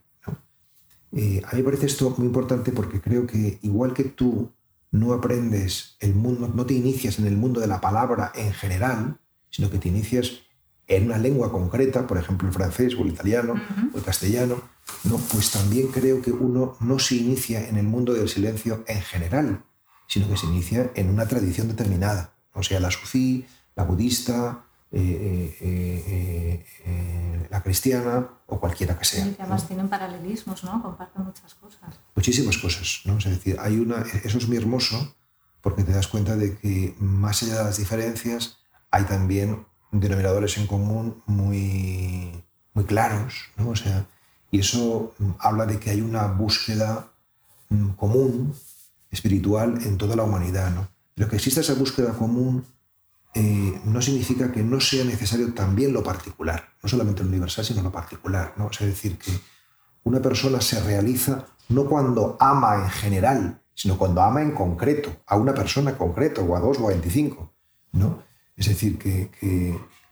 Eh, 1.17 1.41
a 1.45 1.55
mí 1.55 1.62
me 1.62 1.64
parece 1.64 1.87
esto 1.87 2.12
muy 2.19 2.26
importante 2.26 2.73
porque 2.73 3.00
creo 3.00 3.25
que 3.25 3.61
igual 3.62 3.95
que 3.95 4.05
tú 4.05 4.50
no 4.94 5.12
aprendes 5.12 5.96
el 5.98 6.14
mundo, 6.14 6.48
no 6.54 6.66
te 6.66 6.74
inicias 6.74 7.18
en 7.18 7.26
el 7.26 7.36
mundo 7.36 7.60
de 7.60 7.66
la 7.66 7.80
palabra 7.80 8.30
en 8.36 8.52
general, 8.52 9.18
sino 9.50 9.68
que 9.68 9.78
te 9.78 9.88
inicias 9.88 10.42
en 10.86 11.06
una 11.06 11.18
lengua 11.18 11.50
concreta, 11.50 12.06
por 12.06 12.16
ejemplo 12.16 12.46
el 12.46 12.54
francés 12.54 12.94
o 12.94 13.02
el 13.02 13.08
italiano 13.08 13.60
o 13.92 13.98
el 13.98 14.04
castellano, 14.04 14.62
no, 15.02 15.16
pues 15.32 15.50
también 15.50 15.88
creo 15.88 16.22
que 16.22 16.30
uno 16.30 16.76
no 16.78 17.00
se 17.00 17.16
inicia 17.16 17.68
en 17.68 17.76
el 17.76 17.86
mundo 17.86 18.14
del 18.14 18.28
silencio 18.28 18.84
en 18.86 19.00
general, 19.00 19.64
sino 20.06 20.28
que 20.28 20.36
se 20.36 20.46
inicia 20.46 20.92
en 20.94 21.10
una 21.10 21.26
tradición 21.26 21.66
determinada, 21.66 22.34
o 22.52 22.62
sea, 22.62 22.78
la 22.78 22.92
sufí, 22.92 23.46
la 23.74 23.82
budista, 23.82 24.64
eh, 24.96 25.56
eh, 25.60 26.64
eh, 26.86 27.48
la 27.50 27.62
cristiana 27.62 28.28
o 28.46 28.60
cualquiera 28.60 28.96
que 28.96 29.04
sea. 29.04 29.26
Y 29.26 29.36
además 29.40 29.66
tienen 29.66 29.88
paralelismos, 29.88 30.62
¿no? 30.62 30.80
Comparten 30.82 31.24
muchas 31.24 31.54
cosas. 31.54 31.98
Muchísimas 32.14 32.58
cosas, 32.58 33.00
¿no? 33.04 33.18
Es 33.18 33.24
decir, 33.24 33.56
hay 33.58 33.78
una, 33.78 34.04
eso 34.22 34.38
es 34.38 34.46
muy 34.46 34.56
hermoso 34.56 35.16
porque 35.60 35.82
te 35.82 35.92
das 35.92 36.06
cuenta 36.06 36.36
de 36.36 36.56
que 36.58 36.94
más 37.00 37.42
allá 37.42 37.58
de 37.58 37.64
las 37.64 37.78
diferencias 37.78 38.58
hay 38.92 39.04
también 39.04 39.66
denominadores 39.90 40.58
en 40.58 40.68
común 40.68 41.22
muy, 41.26 42.44
muy 42.72 42.84
claros, 42.84 43.50
¿no? 43.56 43.70
O 43.70 43.76
sea, 43.76 44.06
y 44.52 44.60
eso 44.60 45.12
mm, 45.18 45.30
habla 45.40 45.66
de 45.66 45.80
que 45.80 45.90
hay 45.90 46.02
una 46.02 46.28
búsqueda 46.28 47.08
mm, 47.68 47.90
común, 47.90 48.54
espiritual, 49.10 49.78
en 49.84 49.98
toda 49.98 50.14
la 50.14 50.22
humanidad, 50.22 50.70
¿no? 50.70 50.86
Pero 51.14 51.28
que 51.28 51.36
exista 51.36 51.62
esa 51.62 51.74
búsqueda 51.74 52.12
común 52.12 52.64
eh, 53.37 53.81
no 53.85 54.00
significa 54.00 54.53
que 54.53 54.62
no 54.62 54.79
sea 54.79 55.05
necesario 55.05 55.53
también 55.53 55.93
lo 55.93 56.05
particular, 56.05 56.69
no 56.81 56.88
solamente 56.88 57.25
lo 57.25 57.29
universal, 57.31 57.64
sino 57.64 57.83
lo 57.83 57.91
particular, 57.91 58.55
¿no? 58.57 58.71
es 58.71 58.79
decir, 58.79 59.19
que 59.19 59.33
una 60.05 60.21
persona 60.21 60.61
se 60.61 60.81
realiza 60.81 61.47
no 61.69 61.87
cuando 61.87 62.37
ama 62.38 62.76
en 62.76 62.91
general, 62.91 63.61
sino 63.75 63.99
cuando 63.99 64.23
ama 64.23 64.41
en 64.41 64.53
concreto, 64.53 65.17
a 65.26 65.37
una 65.37 65.53
persona 65.53 65.91
en 65.91 65.97
concreto, 65.97 66.43
o 66.43 66.55
a 66.55 66.61
dos 66.61 66.79
o 66.79 66.87
a 66.87 66.91
veinticinco, 66.91 67.53
¿no? 67.93 68.23
Es 68.57 68.69
decir, 68.69 68.99
que, 68.99 69.31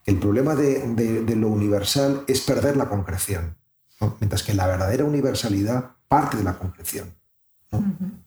el 0.04 0.18
problema 0.18 0.56
de, 0.56 1.36
lo 1.36 1.48
universal 1.48 2.24
es 2.26 2.40
perder 2.40 2.76
la 2.76 2.88
concreción, 2.88 3.56
mientras 4.18 4.42
que 4.42 4.52
la 4.52 4.66
verdadera 4.66 5.04
universalidad 5.04 5.92
parte 6.08 6.38
de 6.38 6.42
la 6.42 6.58
concreción. 6.58 7.14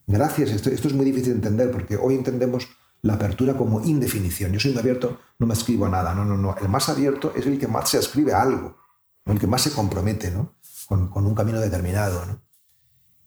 Gracias, 0.08 0.52
esto, 0.52 0.70
esto, 0.70 0.88
es 0.88 0.94
muy 0.94 1.06
difícil 1.06 1.32
de 1.32 1.36
entender 1.36 1.72
porque 1.72 1.98
hoy 1.98 2.16
entendemos 2.16 2.70
la 3.06 3.14
apertura 3.14 3.56
como 3.56 3.82
indefinición. 3.82 4.52
Yo 4.52 4.60
soy 4.60 4.72
un 4.72 4.80
abierto, 4.80 5.20
no 5.38 5.46
me 5.46 5.54
escribo 5.54 5.86
a 5.86 5.90
nada. 5.90 6.16
No, 6.16 6.26
no, 6.26 6.36
no. 6.36 6.56
El 6.60 6.70
más 6.70 6.90
abierto 6.90 7.34
es 7.36 7.46
el 7.46 7.60
que 7.60 7.68
más 7.68 7.88
se 7.88 8.00
escribe 8.00 8.34
a 8.34 8.42
algo, 8.42 8.78
el 9.26 9.40
que 9.40 9.46
más 9.46 9.62
se 9.62 9.72
compromete 9.72 10.32
¿no? 10.32 10.56
con, 10.88 11.12
un 11.14 11.36
camino 11.36 11.60
determinado. 11.60 12.42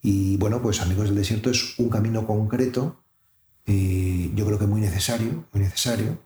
Y 0.03 0.37
bueno, 0.37 0.61
pues 0.61 0.81
Amigos 0.81 1.07
del 1.07 1.15
Desierto 1.15 1.51
es 1.51 1.79
un 1.79 1.91
camino 1.91 2.27
concreto, 2.27 3.05
eh, 3.67 4.33
yo 4.35 4.47
creo 4.47 4.59
que 4.59 4.67
muy 4.67 4.81
necesario, 4.81 5.45
muy 5.53 5.63
necesario, 5.63 6.19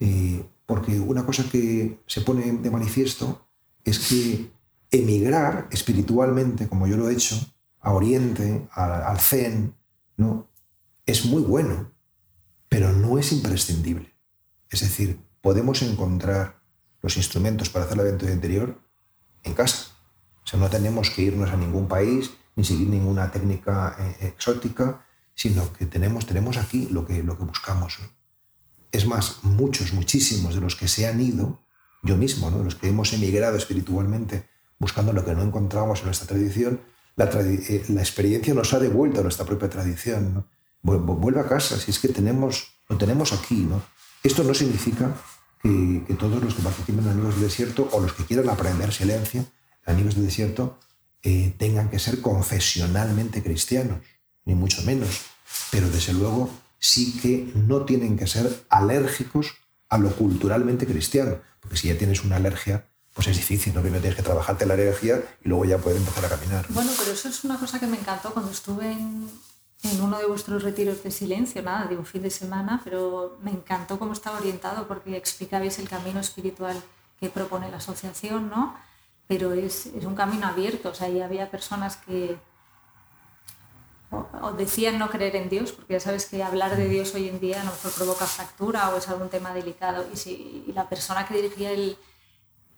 eh, 0.00 0.44
porque 0.66 0.98
una 0.98 1.24
cosa 1.24 1.44
que 1.48 2.00
se 2.06 2.22
pone 2.22 2.50
de 2.50 2.70
manifiesto 2.70 3.46
es 3.84 4.00
que 4.00 4.50
emigrar 4.90 5.68
espiritualmente, 5.70 6.68
como 6.68 6.88
yo 6.88 6.96
lo 6.96 7.08
he 7.08 7.12
hecho, 7.12 7.36
a 7.80 7.92
Oriente, 7.92 8.66
al 8.72 9.20
Zen, 9.20 9.76
¿no? 10.16 10.48
es 11.06 11.26
muy 11.26 11.42
bueno, 11.42 11.91
pero 12.72 12.90
no 12.90 13.18
es 13.18 13.32
imprescindible. 13.32 14.14
Es 14.70 14.80
decir, 14.80 15.20
podemos 15.42 15.82
encontrar 15.82 16.62
los 17.02 17.18
instrumentos 17.18 17.68
para 17.68 17.84
hacer 17.84 17.98
la 17.98 18.04
aventura 18.04 18.32
interior 18.32 18.80
en 19.42 19.52
casa. 19.52 19.88
O 20.42 20.46
sea, 20.46 20.58
no 20.58 20.70
tenemos 20.70 21.10
que 21.10 21.20
irnos 21.20 21.50
a 21.50 21.58
ningún 21.58 21.86
país 21.86 22.30
ni 22.56 22.64
seguir 22.64 22.88
ninguna 22.88 23.30
técnica 23.30 23.94
eh, 23.98 24.28
exótica, 24.28 25.04
sino 25.34 25.70
que 25.74 25.84
tenemos, 25.84 26.24
tenemos 26.24 26.56
aquí 26.56 26.88
lo 26.90 27.04
que, 27.04 27.22
lo 27.22 27.36
que 27.36 27.44
buscamos. 27.44 27.98
Es 28.90 29.06
más, 29.06 29.44
muchos, 29.44 29.92
muchísimos 29.92 30.54
de 30.54 30.62
los 30.62 30.74
que 30.74 30.88
se 30.88 31.06
han 31.06 31.20
ido, 31.20 31.60
yo 32.02 32.16
mismo, 32.16 32.50
¿no? 32.50 32.64
los 32.64 32.76
que 32.76 32.88
hemos 32.88 33.12
emigrado 33.12 33.58
espiritualmente 33.58 34.48
buscando 34.78 35.12
lo 35.12 35.26
que 35.26 35.34
no 35.34 35.42
encontramos 35.42 35.98
en 35.98 36.06
nuestra 36.06 36.26
tradición, 36.26 36.80
la, 37.16 37.26
eh, 37.26 37.84
experiencia 37.98 38.54
nos 38.54 38.72
ha 38.72 38.78
devuelto 38.78 39.20
a 39.20 39.24
nuestra 39.24 39.44
propia 39.44 39.68
tradición. 39.68 40.46
Vuelve 40.82 41.40
a 41.40 41.48
casa, 41.48 41.78
si 41.78 41.90
es 41.90 41.98
que 41.98 42.08
tenemos, 42.08 42.74
lo 42.88 42.98
tenemos 42.98 43.32
aquí. 43.32 43.54
¿no? 43.54 43.82
Esto 44.22 44.42
no 44.42 44.52
significa 44.52 45.14
que, 45.62 46.04
todos 46.18 46.42
los 46.42 46.54
que 46.54 46.62
participen 46.62 47.04
en 47.04 47.10
Amigos 47.10 47.34
del 47.34 47.44
Desierto 47.44 47.88
o 47.92 48.00
los 48.00 48.12
que 48.12 48.24
quieran 48.24 48.48
aprender 48.50 48.92
silencio 48.92 49.44
en 49.86 49.94
Amigos 49.94 50.16
del 50.16 50.26
Desierto 50.26 50.78
eh, 51.22 51.54
tengan 51.56 51.88
que 51.88 51.98
ser 51.98 52.20
confesionalmente 52.20 53.42
cristianos, 53.42 53.98
ni 54.44 54.54
mucho 54.54 54.82
menos. 54.82 55.22
Pero 55.70 55.88
desde 55.88 56.12
luego 56.12 56.50
sí 56.78 57.18
que 57.20 57.52
no 57.54 57.84
tienen 57.84 58.16
que 58.16 58.26
ser 58.26 58.64
alérgicos 58.68 59.54
a 59.88 59.98
lo 59.98 60.10
culturalmente 60.16 60.86
cristiano, 60.86 61.36
porque 61.60 61.76
si 61.76 61.88
ya 61.88 61.96
tienes 61.96 62.24
una 62.24 62.36
alergia, 62.36 62.88
pues 63.14 63.28
es 63.28 63.36
difícil, 63.36 63.74
¿no? 63.74 63.82
Primero 63.82 64.00
tienes 64.00 64.16
que 64.16 64.22
trabajarte 64.22 64.66
la 64.66 64.74
alergia 64.74 65.22
y 65.44 65.48
luego 65.48 65.64
ya 65.64 65.78
puedes 65.78 65.98
empezar 65.98 66.24
a 66.24 66.28
caminar. 66.28 66.66
Bueno, 66.70 66.90
pero 66.98 67.12
eso 67.12 67.28
es 67.28 67.44
una 67.44 67.58
cosa 67.58 67.78
que 67.78 67.86
me 67.86 67.98
encantó 67.98 68.32
cuando 68.32 68.50
estuve 68.50 68.90
en, 68.90 69.28
uno 70.00 70.18
de 70.18 70.26
vuestros 70.26 70.62
retiros 70.62 71.02
de 71.02 71.10
silencio, 71.10 71.62
nada, 71.62 71.86
de 71.86 71.96
un 71.96 72.06
fin 72.06 72.22
de 72.22 72.30
semana, 72.30 72.80
pero 72.84 73.38
me 73.42 73.50
encantó 73.50 73.98
cómo 73.98 74.12
estaba 74.12 74.38
orientado 74.38 74.86
porque 74.88 75.16
explicabais 75.16 75.78
el 75.78 75.88
camino 75.88 76.20
espiritual 76.20 76.80
que 77.20 77.30
propone 77.30 77.70
la 77.70 77.78
asociación, 77.78 78.48
¿no? 78.48 78.76
Pero 79.26 79.52
es, 79.52 79.86
es 79.86 80.04
un 80.04 80.14
camino 80.14 80.46
abierto, 80.46 80.90
o 80.90 80.94
sea, 80.94 81.08
ya 81.08 81.24
había 81.24 81.50
personas 81.50 81.96
que, 81.96 82.36
o, 84.10 84.52
decían 84.52 84.98
no 84.98 85.08
creer 85.10 85.36
en 85.36 85.48
Dios, 85.48 85.72
porque 85.72 85.94
ya 85.94 86.00
sabes 86.00 86.26
que 86.26 86.42
hablar 86.42 86.76
de 86.76 86.88
Dios 86.88 87.14
hoy 87.14 87.28
en 87.28 87.40
día 87.40 87.60
a 87.62 87.64
lo 87.64 87.70
mejor 87.72 87.92
provoca 87.92 88.26
fractura 88.26 88.90
o 88.90 88.98
es 88.98 89.08
algún 89.08 89.30
tema 89.30 89.54
delicado. 89.54 90.06
Y 90.12 90.16
si 90.16 90.64
la 90.74 90.88
persona 90.88 91.26
que 91.26 91.34
dirigía 91.34 91.72
el, 91.72 91.98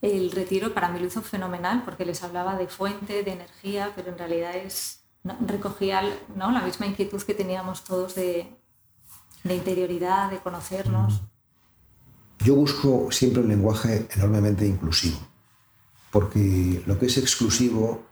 El 0.02 0.30
retiro 0.32 0.74
para 0.74 0.88
mí 0.90 0.98
lo 1.00 1.06
hizo 1.06 1.22
fenomenal 1.22 1.82
porque 1.84 2.04
les 2.04 2.22
hablaba 2.22 2.56
de 2.58 2.68
fuente, 2.68 3.22
de 3.22 3.32
energía, 3.32 3.92
pero 3.96 4.10
en 4.10 4.18
realidad 4.18 4.54
es, 4.56 5.03
recogía 5.46 6.02
¿no? 6.36 6.50
la 6.50 6.62
misma 6.62 6.86
inquietud 6.86 7.22
que 7.22 7.34
teníamos 7.34 7.84
todos 7.84 8.14
de, 8.14 8.46
de 9.42 9.54
interioridad, 9.54 10.30
de 10.30 10.38
conocernos. 10.38 11.22
Yo 12.40 12.54
busco 12.54 13.10
siempre 13.10 13.42
un 13.42 13.48
lenguaje 13.48 14.06
enormemente 14.14 14.66
inclusivo, 14.66 15.18
porque 16.10 16.82
lo 16.86 16.98
que 16.98 17.06
es 17.06 17.16
exclusivo 17.16 18.02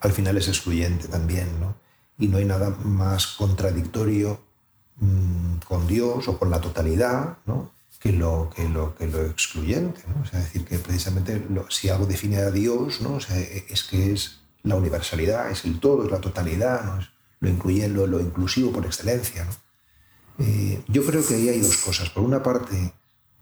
al 0.00 0.12
final 0.12 0.38
es 0.38 0.48
excluyente 0.48 1.08
también, 1.08 1.60
¿no? 1.60 1.74
Y 2.18 2.28
no 2.28 2.38
hay 2.38 2.46
nada 2.46 2.70
más 2.84 3.26
contradictorio 3.26 4.40
mmm, 4.96 5.56
con 5.66 5.86
Dios 5.86 6.26
o 6.28 6.38
con 6.38 6.50
la 6.50 6.60
totalidad, 6.60 7.38
¿no? 7.44 7.70
que 8.00 8.12
lo, 8.12 8.50
que 8.54 8.66
lo, 8.68 8.94
que 8.94 9.06
lo 9.06 9.26
excluyente. 9.26 10.02
¿no? 10.08 10.22
O 10.22 10.24
sea, 10.24 10.40
decir 10.40 10.64
que 10.64 10.78
precisamente 10.78 11.46
lo, 11.50 11.70
si 11.70 11.90
algo 11.90 12.06
define 12.06 12.38
a 12.38 12.50
Dios, 12.50 13.02
¿no? 13.02 13.14
O 13.14 13.20
sea, 13.20 13.38
es 13.38 13.84
que 13.84 14.12
es 14.12 14.39
la 14.62 14.76
universalidad, 14.76 15.50
es 15.50 15.64
el 15.64 15.80
todo, 15.80 16.04
es 16.04 16.10
la 16.10 16.20
totalidad, 16.20 16.84
¿no? 16.84 17.00
es 17.00 17.08
lo, 17.40 17.48
incluye, 17.48 17.88
lo, 17.88 18.20
inclusivo 18.20 18.72
por 18.72 18.84
excelencia. 18.84 19.46
Eh, 20.38 20.82
yo 20.88 21.04
creo 21.04 21.26
que 21.26 21.34
ahí 21.34 21.48
hay 21.48 21.60
dos 21.60 21.78
cosas. 21.78 22.10
Por 22.10 22.22
una 22.22 22.42
parte, 22.42 22.92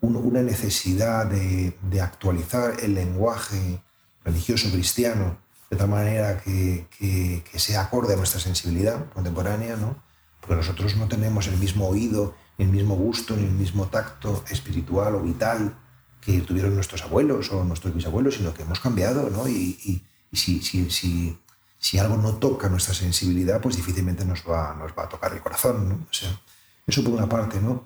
un, 0.00 0.16
una 0.16 0.42
necesidad 0.42 1.26
de, 1.26 2.00
actualizar 2.00 2.74
el 2.80 2.94
lenguaje 2.94 3.82
religioso 4.24 4.70
cristiano 4.70 5.38
de 5.70 5.76
tal 5.76 5.88
manera 5.88 6.40
que, 6.40 6.86
que, 6.98 7.58
sea 7.58 7.82
acorde 7.82 8.14
a 8.14 8.16
nuestra 8.16 8.40
sensibilidad 8.40 9.12
contemporánea, 9.12 9.76
¿no? 9.76 10.02
porque 10.40 10.56
nosotros 10.56 10.96
no 10.96 11.08
tenemos 11.08 11.46
el 11.46 11.58
mismo 11.58 11.88
oído 11.88 12.34
ni 12.56 12.64
el 12.64 12.70
mismo 12.70 12.96
gusto, 12.96 13.36
ni 13.36 13.44
el 13.44 13.52
mismo 13.52 13.86
tacto 13.86 14.42
espiritual 14.50 15.14
o 15.14 15.20
vital 15.20 15.76
que 16.20 16.40
tuvieron 16.40 16.74
nuestros 16.74 17.02
abuelos 17.02 17.52
o 17.52 17.64
nuestros 17.64 17.94
bisabuelos, 17.94 18.34
sino 18.34 18.54
que 18.54 18.62
hemos 18.62 18.80
cambiado, 18.80 19.30
¿no? 19.30 19.48
Y, 19.48 20.04
y 20.30 20.36
si, 20.36 20.60
si, 20.62 21.38
si, 21.78 21.98
algo 21.98 22.16
no 22.16 22.34
toca 22.34 22.68
nuestra 22.68 22.94
sensibilidad, 22.94 23.60
pues 23.60 23.76
difícilmente 23.76 24.24
nos 24.24 24.42
va, 24.48 24.74
nos 24.74 24.92
va 24.92 25.04
a 25.04 25.08
tocar 25.08 25.32
el 25.32 25.40
corazón, 25.40 25.88
¿no? 25.88 25.94
O 25.94 26.12
sea, 26.12 26.40
eso 26.86 27.02
por 27.04 27.14
una 27.14 27.28
parte, 27.28 27.60
¿no? 27.60 27.84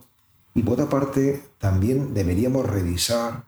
Y 0.54 0.62
por 0.62 0.75
otra 0.75 0.88
parte, 0.88 1.42
también 1.58 2.14
deberíamos 2.14 2.66
revisar 2.66 3.44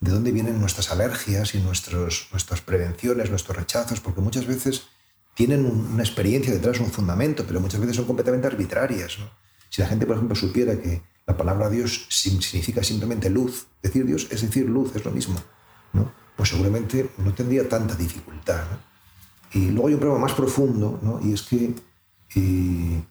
de 0.00 0.10
dónde 0.10 0.32
vienen 0.32 0.60
nuestras 0.60 0.90
alergias 0.90 1.54
y 1.54 1.58
nuestros, 1.58 2.28
nuestras 2.32 2.60
prevenciones, 2.60 3.30
nuestros 3.30 3.56
rechazos, 3.56 4.00
porque 4.00 4.20
muchas 4.20 4.46
veces 4.46 4.88
tienen 5.34 5.66
una 5.66 6.02
experiencia 6.02 6.52
detrás, 6.52 6.80
un 6.80 6.90
fundamento, 6.90 7.44
pero 7.46 7.60
muchas 7.60 7.80
veces 7.80 7.96
son 7.96 8.06
completamente 8.06 8.46
arbitrarias, 8.46 9.18
¿no? 9.18 9.30
Si 9.68 9.82
la 9.82 9.88
gente, 9.88 10.06
por 10.06 10.16
ejemplo, 10.16 10.34
supiera 10.34 10.80
que 10.80 11.02
la 11.26 11.36
palabra 11.36 11.68
Dios 11.68 12.06
significa 12.08 12.82
simplemente 12.82 13.28
luz, 13.28 13.66
decir 13.82 14.06
Dios 14.06 14.28
es 14.30 14.42
decir 14.42 14.66
luz, 14.66 14.94
es 14.94 15.04
lo 15.04 15.10
mismo, 15.10 15.38
¿no? 15.92 16.12
Pues 16.36 16.50
seguramente 16.50 17.10
no 17.18 17.34
tendría 17.34 17.68
tanta 17.68 17.94
dificultad. 17.94 18.64
¿no? 18.70 18.78
Y 19.52 19.70
luego 19.70 19.88
hay 19.88 19.94
un 19.94 20.00
problema 20.00 20.20
más 20.26 20.34
profundo, 20.34 20.98
¿no? 21.02 21.20
y 21.22 21.32
es 21.32 21.42
que 21.42 21.74
eh, 22.34 23.02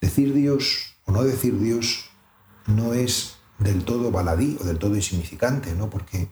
decir 0.00 0.32
Dios 0.32 0.96
o 1.04 1.12
no 1.12 1.22
decir 1.22 1.58
Dios 1.58 2.06
no 2.66 2.94
es 2.94 3.36
del 3.58 3.84
todo 3.84 4.10
baladí 4.10 4.56
o 4.60 4.64
del 4.64 4.78
todo 4.78 4.96
insignificante, 4.96 5.74
¿no? 5.74 5.90
porque, 5.90 6.28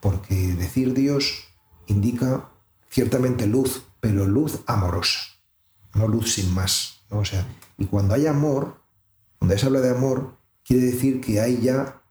porque 0.00 0.34
decir 0.34 0.94
Dios 0.94 1.44
indica 1.86 2.48
ciertamente 2.88 3.46
luz, 3.46 3.84
pero 4.00 4.26
luz 4.26 4.60
amorosa, 4.66 5.20
no 5.94 6.08
luz 6.08 6.34
sin 6.34 6.54
más. 6.54 7.04
¿no? 7.10 7.18
O 7.18 7.24
sea, 7.24 7.46
y 7.76 7.86
cuando 7.86 8.14
hay 8.14 8.26
amor, 8.26 8.80
cuando 9.38 9.58
se 9.58 9.66
habla 9.66 9.80
de 9.80 9.90
amor, 9.90 10.38
quiere 10.64 10.86
decir 10.86 11.20
que 11.20 11.40
hay 11.40 11.60
ya 11.60 12.02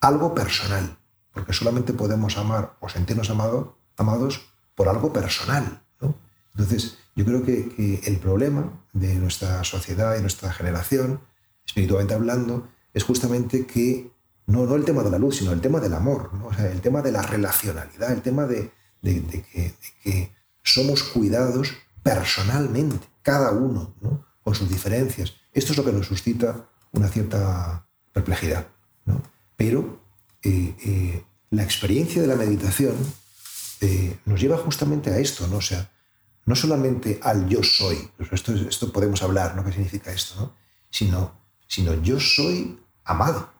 algo 0.00 0.34
personal, 0.34 0.98
porque 1.32 1.52
solamente 1.52 1.92
podemos 1.92 2.36
amar 2.36 2.76
o 2.80 2.88
sentirnos 2.88 3.30
amado, 3.30 3.78
amados 3.96 4.40
por 4.74 4.88
algo 4.88 5.12
personal. 5.12 5.82
¿no? 6.00 6.14
Entonces, 6.54 6.98
yo 7.14 7.24
creo 7.24 7.44
que, 7.44 7.68
que, 7.68 8.00
el 8.04 8.18
problema 8.18 8.84
de 8.92 9.14
nuestra 9.14 9.62
sociedad 9.64 10.16
y 10.16 10.20
nuestra 10.20 10.52
generación, 10.52 11.20
espiritualmente 11.66 12.14
hablando, 12.14 12.68
es 12.92 13.04
justamente 13.04 13.66
que 13.66 14.10
no, 14.46 14.66
no 14.66 14.74
el 14.74 14.84
tema 14.84 15.02
de 15.02 15.10
la 15.10 15.18
luz, 15.18 15.36
sino 15.36 15.52
el 15.52 15.60
tema 15.60 15.80
del 15.80 15.94
amor, 15.94 16.34
¿no? 16.34 16.46
o 16.46 16.54
sea, 16.54 16.70
el 16.70 16.80
tema 16.80 17.02
de 17.02 17.12
la 17.12 17.22
relacionalidad, 17.22 18.10
el 18.12 18.22
tema 18.22 18.46
de, 18.46 18.72
de, 19.00 19.20
de, 19.20 19.42
que, 19.42 19.60
de 19.60 19.76
que, 20.02 20.32
somos 20.62 21.02
cuidados 21.04 21.72
personalmente, 22.02 23.06
cada 23.22 23.52
uno, 23.52 23.94
¿no? 24.00 24.26
con 24.42 24.54
sus 24.54 24.68
diferencias. 24.68 25.34
Esto 25.52 25.72
es 25.72 25.78
lo 25.78 25.84
que 25.84 25.92
nos 25.92 26.06
suscita 26.06 26.68
una 26.92 27.08
cierta 27.08 27.86
perplejidad. 28.12 28.66
Pero 29.56 30.00
eh, 30.42 30.74
eh, 30.84 31.24
la 31.50 31.62
experiencia 31.62 32.22
de 32.22 32.28
la 32.28 32.36
meditación 32.36 32.94
eh, 33.80 34.18
nos 34.24 34.40
lleva 34.40 34.56
justamente 34.56 35.10
a 35.10 35.18
esto, 35.18 35.46
¿no? 35.48 35.56
O 35.56 35.62
sea, 35.62 35.90
no 36.46 36.56
solamente 36.56 37.20
al 37.22 37.48
yo 37.48 37.62
soy, 37.62 38.10
esto, 38.30 38.54
esto 38.54 38.92
podemos 38.92 39.22
hablar, 39.22 39.54
¿no? 39.54 39.64
¿Qué 39.64 39.72
significa 39.72 40.12
esto? 40.12 40.40
¿no? 40.40 40.54
Sino, 40.90 41.34
sino 41.66 41.94
yo 42.02 42.18
soy 42.18 42.78
amado. 43.04 43.52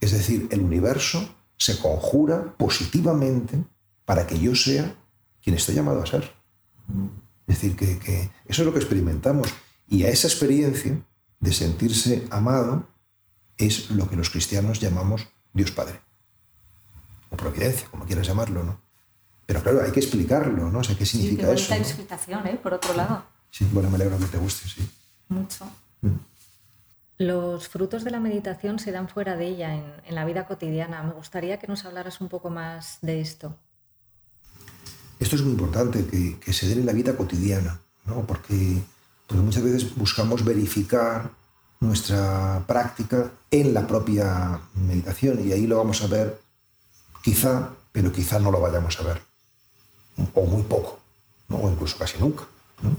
Es 0.00 0.12
decir, 0.12 0.48
el 0.50 0.62
universo 0.62 1.36
se 1.56 1.78
conjura 1.78 2.56
positivamente 2.56 3.62
para 4.04 4.26
que 4.26 4.38
yo 4.38 4.54
sea 4.54 4.94
quien 5.42 5.56
estoy 5.56 5.74
llamado 5.74 6.02
a 6.02 6.06
ser. 6.06 6.34
Es 7.46 7.60
decir, 7.60 7.76
que 7.76 8.30
eso 8.46 8.62
es 8.62 8.66
lo 8.66 8.72
que 8.72 8.78
experimentamos. 8.78 9.48
Y 9.86 10.04
a 10.04 10.08
esa 10.08 10.28
experiencia 10.28 11.04
de 11.40 11.52
sentirse 11.52 12.26
amado 12.30 12.88
es 13.56 13.90
lo 13.90 14.08
que 14.08 14.16
los 14.16 14.30
cristianos 14.30 14.80
llamamos 14.80 15.28
Dios 15.52 15.70
Padre. 15.70 16.00
O 17.30 17.36
providencia, 17.36 17.88
como 17.90 18.04
quieras 18.04 18.26
llamarlo, 18.26 18.62
¿no? 18.64 18.80
Pero 19.46 19.62
claro, 19.62 19.82
hay 19.82 19.92
que 19.92 20.00
explicarlo, 20.00 20.70
¿no? 20.70 20.78
O 20.78 20.84
sea, 20.84 20.96
¿qué 20.96 21.06
significa 21.06 21.46
sí, 21.48 21.62
eso? 21.62 21.74
¿no? 21.74 21.80
explicación, 21.80 22.46
¿eh? 22.46 22.58
Por 22.62 22.74
otro 22.74 22.94
lado. 22.94 23.24
Sí, 23.50 23.66
bueno, 23.72 23.90
me 23.90 23.96
alegro 23.96 24.18
que 24.18 24.26
te 24.26 24.38
guste, 24.38 24.68
sí. 24.68 24.88
Mucho. 25.28 25.64
Mm. 26.02 26.16
Los 27.18 27.68
frutos 27.68 28.04
de 28.04 28.10
la 28.10 28.20
meditación 28.20 28.78
se 28.78 28.92
dan 28.92 29.08
fuera 29.08 29.36
de 29.36 29.48
ella, 29.48 29.74
en, 29.74 29.84
en 30.06 30.14
la 30.14 30.24
vida 30.24 30.46
cotidiana. 30.46 31.02
Me 31.02 31.12
gustaría 31.12 31.58
que 31.58 31.66
nos 31.66 31.84
hablaras 31.84 32.20
un 32.20 32.28
poco 32.28 32.48
más 32.50 32.98
de 33.02 33.20
esto. 33.20 33.56
Esto 35.18 35.36
es 35.36 35.42
muy 35.42 35.52
importante, 35.52 36.06
que, 36.06 36.38
que 36.38 36.52
se 36.52 36.66
den 36.66 36.80
en 36.80 36.86
la 36.86 36.92
vida 36.92 37.16
cotidiana, 37.16 37.80
¿no? 38.06 38.26
Porque 38.26 38.80
porque 39.30 39.44
muchas 39.44 39.62
veces 39.62 39.94
buscamos 39.94 40.44
verificar 40.44 41.30
nuestra 41.80 42.62
práctica 42.66 43.32
en 43.50 43.72
la 43.74 43.86
propia 43.86 44.60
meditación 44.74 45.46
y 45.46 45.52
ahí 45.52 45.66
lo 45.66 45.78
vamos 45.78 46.02
a 46.02 46.06
ver 46.06 46.40
quizá, 47.22 47.70
pero 47.90 48.12
quizá 48.12 48.38
no 48.38 48.50
lo 48.50 48.60
vayamos 48.60 48.98
a 49.00 49.02
ver, 49.02 49.22
o 50.34 50.46
muy 50.46 50.62
poco, 50.62 51.00
¿no? 51.48 51.56
o 51.56 51.70
incluso 51.70 51.98
casi 51.98 52.18
nunca. 52.18 52.44
¿no? 52.82 52.96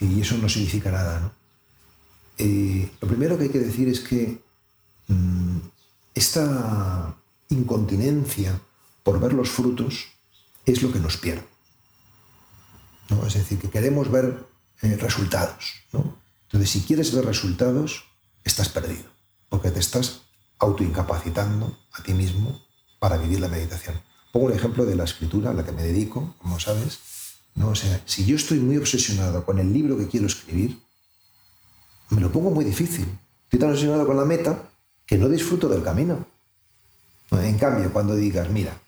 Y 0.00 0.20
eso 0.20 0.36
no 0.38 0.48
significa 0.48 0.90
nada. 0.90 1.20
¿no? 1.20 1.32
Eh, 2.38 2.90
lo 3.00 3.08
primero 3.08 3.36
que 3.36 3.44
hay 3.44 3.50
que 3.50 3.58
decir 3.58 3.88
es 3.88 4.00
que 4.00 4.40
mmm, 5.08 5.58
esta 6.14 7.14
incontinencia 7.48 8.60
por 9.02 9.20
ver 9.20 9.32
los 9.32 9.50
frutos 9.50 10.06
es 10.64 10.82
lo 10.82 10.92
que 10.92 11.00
nos 11.00 11.16
pierde. 11.16 11.46
¿no? 13.10 13.26
Es 13.26 13.34
decir, 13.34 13.58
que 13.58 13.70
queremos 13.70 14.10
ver 14.10 14.46
eh, 14.82 14.96
resultados. 14.96 15.74
¿no? 15.92 16.23
Entonces, 16.54 16.70
si 16.70 16.86
quieres 16.86 17.12
ver 17.12 17.24
resultados, 17.24 18.04
estás 18.44 18.68
perdido, 18.68 19.10
porque 19.48 19.72
te 19.72 19.80
estás 19.80 20.20
autoincapacitando 20.60 21.76
a 21.92 22.00
ti 22.04 22.14
mismo 22.14 22.62
para 23.00 23.16
vivir 23.16 23.40
la 23.40 23.48
meditación. 23.48 24.00
Pongo 24.32 24.46
un 24.46 24.52
ejemplo 24.52 24.86
de 24.86 24.94
la 24.94 25.02
escritura 25.02 25.50
a 25.50 25.52
la 25.52 25.64
que 25.64 25.72
me 25.72 25.82
dedico, 25.82 26.36
como 26.38 26.60
sabes. 26.60 27.00
¿no? 27.56 27.70
O 27.70 27.74
sea, 27.74 28.00
si 28.04 28.24
yo 28.24 28.36
estoy 28.36 28.60
muy 28.60 28.76
obsesionado 28.76 29.44
con 29.44 29.58
el 29.58 29.72
libro 29.72 29.98
que 29.98 30.06
quiero 30.06 30.28
escribir, 30.28 30.78
me 32.10 32.20
lo 32.20 32.30
pongo 32.30 32.52
muy 32.52 32.64
difícil. 32.64 33.08
Estoy 33.46 33.58
tan 33.58 33.70
obsesionado 33.70 34.06
con 34.06 34.16
la 34.16 34.24
meta 34.24 34.70
que 35.06 35.18
no 35.18 35.28
disfruto 35.28 35.68
del 35.68 35.82
camino. 35.82 36.24
En 37.32 37.58
cambio, 37.58 37.92
cuando 37.92 38.14
digas, 38.14 38.48
mira, 38.48 38.80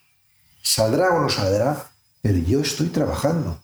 saldrá 0.63 1.09
o 1.15 1.21
no 1.21 1.29
saldrá, 1.29 1.91
pero 2.23 2.39
yo 2.39 2.61
estoy 2.61 2.91
trabajando, 2.91 3.61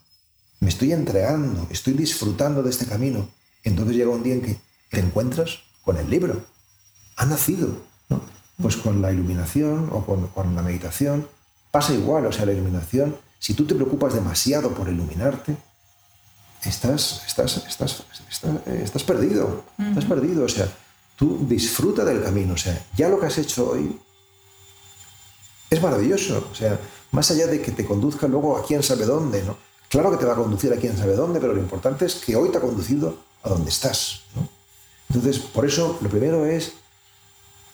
me 0.59 0.67
estoy 0.67 0.91
entregando, 0.91 1.67
estoy 1.69 1.93
disfrutando 1.93 2.61
de 2.61 2.69
este 2.69 2.85
camino. 2.85 3.29
Entonces 3.63 3.95
llega 3.95 4.09
un 4.11 4.23
día 4.23 4.35
en 4.35 4.41
que 4.41 4.57
te 4.89 4.99
encuentras 4.99 5.59
con 5.83 5.97
el 5.97 6.09
libro. 6.09 6.41
Ha 7.17 7.25
nacido. 7.25 7.69
¿no? 8.09 8.21
Pues 8.61 8.77
con 8.77 9.01
la 9.01 9.11
iluminación 9.11 9.89
o 9.91 10.05
con, 10.05 10.27
con, 10.27 10.55
la 10.55 10.61
meditación 10.61 11.27
pasa 11.71 11.93
igual. 11.93 12.25
O 12.25 12.31
sea, 12.31 12.45
la 12.45 12.53
iluminación, 12.53 13.15
si 13.39 13.53
tú 13.53 13.65
te 13.65 13.75
preocupas 13.75 14.13
demasiado 14.13 14.71
por 14.71 14.89
iluminarte, 14.89 15.55
estás, 16.63 17.23
estás, 17.25 17.57
estás, 17.67 18.05
estás, 18.29 18.63
estás 18.67 19.03
perdido. 19.03 19.63
Estás 19.77 20.05
perdido. 20.05 20.45
O 20.45 20.49
sea, 20.49 20.67
tú 21.15 21.45
disfruta 21.47 22.03
del 22.05 22.23
camino. 22.23 22.53
O 22.53 22.57
sea, 22.57 22.85
ya 22.95 23.09
lo 23.09 23.19
que 23.19 23.27
has 23.27 23.37
hecho 23.37 23.71
hoy 23.71 23.99
es 25.69 25.81
maravilloso. 25.81 26.47
O 26.51 26.55
sea, 26.55 26.79
más 27.11 27.29
allá 27.31 27.47
de 27.47 27.61
que 27.61 27.71
te 27.71 27.85
conduzca 27.85 28.27
luego 28.27 28.57
a 28.57 28.65
quién 28.65 28.83
sabe 28.83 29.05
dónde, 29.05 29.43
¿no? 29.43 29.57
Claro 29.89 30.09
que 30.11 30.17
te 30.17 30.25
va 30.25 30.33
a 30.33 30.37
conducir 30.37 30.73
a 30.73 30.77
quién 30.77 30.97
sabe 30.97 31.15
dónde, 31.15 31.39
pero 31.39 31.53
lo 31.53 31.59
importante 31.59 32.05
es 32.05 32.15
que 32.15 32.35
hoy 32.35 32.49
te 32.49 32.57
ha 32.57 32.61
conducido 32.61 33.15
a 33.43 33.49
donde 33.49 33.69
estás. 33.69 34.21
¿no? 34.35 34.47
Entonces, 35.09 35.39
por 35.39 35.65
eso, 35.65 35.97
lo 36.01 36.09
primero 36.09 36.45
es 36.45 36.73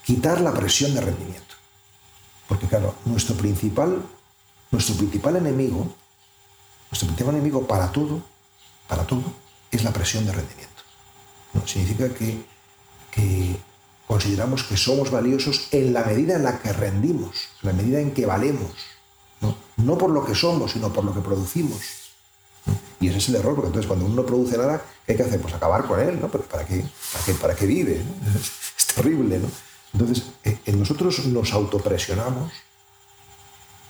quitar 0.03 0.41
la 0.41 0.53
presión 0.53 0.93
de 0.93 1.01
rendimiento. 1.01 1.55
Porque 2.47 2.67
claro, 2.67 2.95
nuestro 3.05 3.35
principal, 3.35 4.01
nuestro 4.71 4.95
principal 4.95 5.35
enemigo, 5.35 5.87
nuestro 6.89 7.07
principal 7.07 7.35
enemigo 7.35 7.67
para 7.67 7.91
todo, 7.91 8.21
para 8.87 9.05
todo, 9.05 9.23
es 9.71 9.83
la 9.83 9.93
presión 9.93 10.25
de 10.25 10.31
rendimiento. 10.31 10.81
¿no? 11.53 11.65
Significa 11.67 12.09
que, 12.09 12.43
que 13.11 13.55
consideramos 14.07 14.63
que 14.63 14.75
somos 14.75 15.11
valiosos 15.11 15.67
en 15.71 15.93
la 15.93 16.03
medida 16.03 16.35
en 16.35 16.43
la 16.43 16.59
que 16.59 16.73
rendimos, 16.73 17.49
en 17.61 17.69
la 17.69 17.73
medida 17.73 17.99
en 17.99 18.11
que 18.11 18.25
valemos. 18.25 18.71
No, 19.41 19.55
no 19.77 19.97
por 19.97 20.09
lo 20.09 20.25
que 20.25 20.33
somos, 20.33 20.71
sino 20.71 20.91
por 20.91 21.05
lo 21.05 21.13
que 21.13 21.21
producimos. 21.21 22.08
Y 22.99 23.07
ese 23.07 23.17
es 23.17 23.29
el 23.29 23.35
error, 23.35 23.55
porque 23.55 23.67
entonces 23.67 23.87
cuando 23.87 24.05
uno 24.05 24.15
no 24.15 24.25
produce 24.25 24.57
nada, 24.57 24.81
¿qué 25.05 25.13
hay 25.13 25.17
que 25.17 25.23
hacer? 25.23 25.39
Pues 25.39 25.53
acabar 25.53 25.85
con 25.85 25.99
él, 25.99 26.19
¿no? 26.19 26.27
Pero 26.27 26.43
¿para 26.43 26.65
qué, 26.65 26.83
para 27.13 27.25
qué, 27.25 27.33
para 27.33 27.55
qué 27.55 27.65
vive? 27.65 28.01
Es, 28.79 28.95
terrible, 28.95 29.39
¿no? 29.39 29.47
Entonces, 29.93 30.25
eh, 30.43 30.57
en 30.65 30.79
nosotros 30.79 31.25
nos 31.27 31.53
autopresionamos 31.53 32.51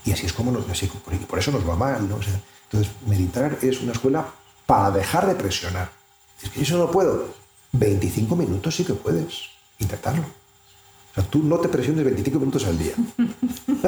y 0.06 0.12
así 0.12 0.26
es 0.26 0.34
como 0.34 0.52
nos, 0.52 0.70
así, 0.70 0.88
por 0.88 1.40
eso 1.40 1.52
nos 1.52 1.68
va 1.68 1.76
mal, 1.76 2.08
¿no? 2.08 2.16
entonces, 2.16 2.92
meditar 3.08 3.58
es 3.62 3.82
una 3.82 3.92
escuela 3.92 4.28
para 4.66 4.92
dejar 4.92 5.28
de 5.28 5.36
presionar. 5.36 5.92
Es 6.42 6.50
que 6.50 6.62
eso 6.62 6.78
no 6.78 6.92
puedo. 6.92 7.28
25 7.72 8.36
minutos 8.36 8.76
sí 8.76 8.86
que 8.86 8.94
puedes 8.94 9.50
intentarlo. 9.80 10.24
O 10.24 11.16
sea, 11.16 11.24
tú 11.24 11.44
no 11.44 11.58
te 11.60 11.70
presiones 11.70 12.06
25 12.06 12.40
minutos 12.40 12.66
al 12.66 12.78
día. 12.78 12.94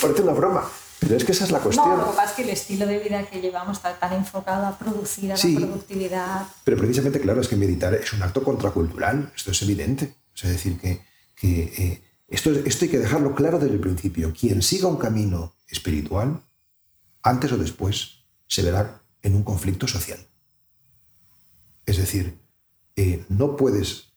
Parece 0.00 0.22
una 0.22 0.32
broma. 0.32 0.64
Pero 1.00 1.16
es 1.16 1.24
que 1.24 1.32
esa 1.32 1.44
es 1.44 1.50
la 1.50 1.60
cuestión. 1.60 1.88
No, 1.88 1.96
lo 1.96 2.10
que 2.10 2.16
pasa 2.16 2.30
es 2.30 2.36
que 2.36 2.42
el 2.42 2.50
estilo 2.50 2.86
de 2.86 2.98
vida 2.98 3.24
que 3.26 3.40
llevamos 3.40 3.76
está 3.76 3.98
tan 3.98 4.12
enfocado 4.14 4.66
a 4.66 4.78
producir, 4.78 5.32
a 5.32 5.36
la 5.36 5.42
productividad. 5.42 6.46
Pero 6.64 6.76
precisamente, 6.76 7.20
claro, 7.20 7.40
es 7.40 7.48
que 7.48 7.56
meditar 7.56 7.94
es 7.94 8.12
un 8.12 8.22
acto 8.22 8.42
contracultural, 8.42 9.32
esto 9.34 9.52
es 9.52 9.62
evidente. 9.62 10.14
es 10.34 10.42
decir, 10.42 10.78
que, 10.78 11.00
eh, 11.42 12.02
esto, 12.28 12.50
esto 12.50 12.84
hay 12.84 12.90
que 12.90 12.98
dejarlo 12.98 13.34
claro 13.34 13.58
desde 13.58 13.74
el 13.74 13.80
principio. 13.80 14.32
Quien 14.38 14.60
siga 14.60 14.88
un 14.88 14.96
camino 14.96 15.54
espiritual, 15.68 16.42
antes 17.22 17.52
o 17.52 17.58
después, 17.58 18.24
se 18.46 18.62
verá 18.62 19.00
en 19.22 19.34
un 19.34 19.44
conflicto 19.44 19.86
social. 19.86 20.18
Es 21.86 21.96
decir, 21.96 22.38
eh, 22.96 23.24
no 23.28 23.56
puedes 23.56 24.07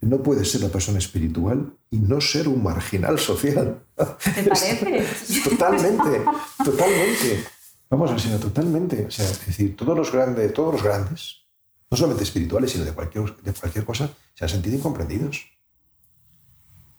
no 0.00 0.22
puedes 0.22 0.50
ser 0.50 0.62
una 0.62 0.72
persona 0.72 0.98
espiritual 0.98 1.72
y 1.90 1.98
no 1.98 2.20
ser 2.20 2.48
un 2.48 2.62
marginal 2.62 3.18
social. 3.18 3.82
¿Te 3.96 4.42
parece? 4.48 5.04
totalmente, 5.44 6.22
totalmente. 6.64 7.44
Vamos 7.88 8.10
a 8.10 8.14
decir, 8.14 8.38
totalmente. 8.38 9.06
O 9.06 9.10
sea, 9.10 9.24
es 9.24 9.46
decir, 9.46 9.76
todos 9.76 9.96
los 9.96 10.12
grandes, 10.12 10.52
todos 10.52 10.74
los 10.74 10.82
grandes, 10.82 11.46
no 11.90 11.96
solamente 11.96 12.24
espirituales, 12.24 12.70
sino 12.72 12.84
de 12.84 12.92
cualquier, 12.92 13.36
de 13.36 13.52
cualquier 13.52 13.84
cosa, 13.84 14.10
se 14.34 14.44
han 14.44 14.48
sentido 14.48 14.76
incomprendidos. 14.76 15.46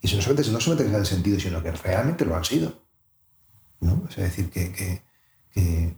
Y 0.01 0.15
no 0.15 0.21
solamente, 0.21 0.51
no 0.51 0.59
solamente 0.59 0.91
se 0.91 0.97
han 0.97 1.05
sentido, 1.05 1.39
sino 1.39 1.61
que 1.61 1.71
realmente 1.71 2.25
lo 2.25 2.35
han 2.35 2.45
sido. 2.45 2.73
¿no? 3.79 4.03
O 4.07 4.11
sea, 4.11 4.23
decir 4.23 4.49
que, 4.49 4.71
que, 4.71 5.03
que 5.53 5.97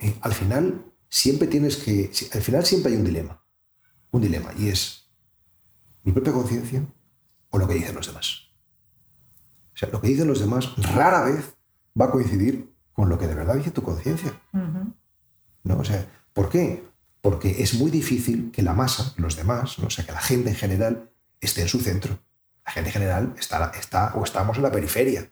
eh, 0.00 0.14
al 0.20 0.32
final 0.32 0.84
siempre 1.08 1.48
tienes 1.48 1.76
que. 1.76 2.10
Al 2.32 2.42
final 2.42 2.64
siempre 2.64 2.92
hay 2.92 2.98
un 2.98 3.04
dilema. 3.04 3.44
Un 4.10 4.22
dilema. 4.22 4.52
Y 4.58 4.68
es 4.68 5.03
mi 6.04 6.12
propia 6.12 6.32
conciencia 6.32 6.82
o 7.50 7.58
lo 7.58 7.66
que 7.66 7.74
dicen 7.74 7.94
los 7.94 8.06
demás. 8.06 8.48
O 9.74 9.76
sea, 9.76 9.88
lo 9.88 10.00
que 10.00 10.08
dicen 10.08 10.28
los 10.28 10.38
demás 10.38 10.76
rara 10.94 11.24
vez 11.24 11.54
va 12.00 12.06
a 12.06 12.10
coincidir 12.10 12.72
con 12.92 13.08
lo 13.08 13.18
que 13.18 13.26
de 13.26 13.34
verdad 13.34 13.56
dice 13.56 13.70
tu 13.70 13.82
conciencia. 13.82 14.40
¿No? 14.52 15.78
O 15.78 15.84
sea, 15.84 16.06
¿por 16.32 16.48
qué? 16.48 16.84
Porque 17.20 17.62
es 17.62 17.74
muy 17.74 17.90
difícil 17.90 18.52
que 18.52 18.62
la 18.62 18.74
masa, 18.74 19.14
los 19.16 19.34
demás, 19.34 19.78
¿no? 19.78 19.86
o 19.86 19.90
sea, 19.90 20.04
que 20.04 20.12
la 20.12 20.20
gente 20.20 20.50
en 20.50 20.56
general 20.56 21.10
esté 21.40 21.62
en 21.62 21.68
su 21.68 21.80
centro. 21.80 22.18
La 22.64 22.72
gente 22.72 22.90
en 22.90 22.94
general 22.94 23.34
está, 23.38 23.72
está 23.78 24.14
o 24.14 24.24
estamos 24.24 24.56
en 24.58 24.62
la 24.62 24.70
periferia. 24.70 25.28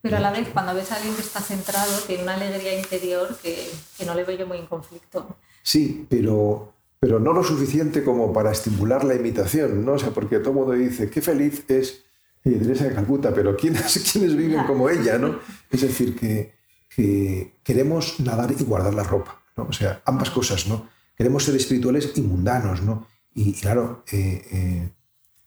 Pero 0.00 0.16
a 0.16 0.20
la 0.20 0.30
vez, 0.30 0.48
cuando 0.50 0.74
ves 0.74 0.90
a 0.92 0.96
alguien 0.96 1.14
que 1.14 1.22
está 1.22 1.40
centrado, 1.40 1.98
tiene 2.06 2.24
una 2.24 2.34
alegría 2.34 2.78
interior 2.78 3.38
que, 3.42 3.70
que 3.96 4.04
no 4.04 4.14
le 4.14 4.24
veo 4.24 4.36
yo 4.36 4.46
muy 4.46 4.58
en 4.58 4.66
conflicto. 4.66 5.36
Sí, 5.62 6.06
pero 6.10 6.73
pero 7.04 7.20
no 7.20 7.34
lo 7.34 7.44
suficiente 7.44 8.02
como 8.02 8.32
para 8.32 8.50
estimular 8.50 9.04
la 9.04 9.14
imitación, 9.14 9.84
¿no? 9.84 9.92
O 9.92 9.98
sea, 9.98 10.08
porque 10.08 10.38
todo 10.38 10.52
el 10.52 10.56
mundo 10.56 10.72
dice, 10.72 11.10
qué 11.10 11.20
feliz 11.20 11.62
es 11.68 12.02
Teresa 12.42 12.84
de 12.84 12.94
Calcuta, 12.94 13.34
pero 13.34 13.54
¿quiénes, 13.54 13.98
¿quiénes 14.10 14.34
viven 14.34 14.64
como 14.64 14.88
ella, 14.88 15.18
no? 15.18 15.38
Es 15.70 15.82
decir, 15.82 16.16
que, 16.18 16.54
que, 16.88 17.56
queremos 17.62 18.20
nadar 18.20 18.54
y 18.58 18.64
guardar 18.64 18.94
la 18.94 19.02
ropa, 19.02 19.38
¿no? 19.54 19.64
O 19.64 19.72
sea, 19.74 20.00
ambas 20.06 20.30
cosas, 20.30 20.66
¿no? 20.66 20.88
Queremos 21.14 21.44
ser 21.44 21.54
espirituales 21.56 22.10
y 22.14 22.22
mundanos, 22.22 22.80
¿no? 22.80 23.06
Y, 23.34 23.52
claro, 23.52 24.02
eh, 24.10 24.42
eh, 24.50 24.88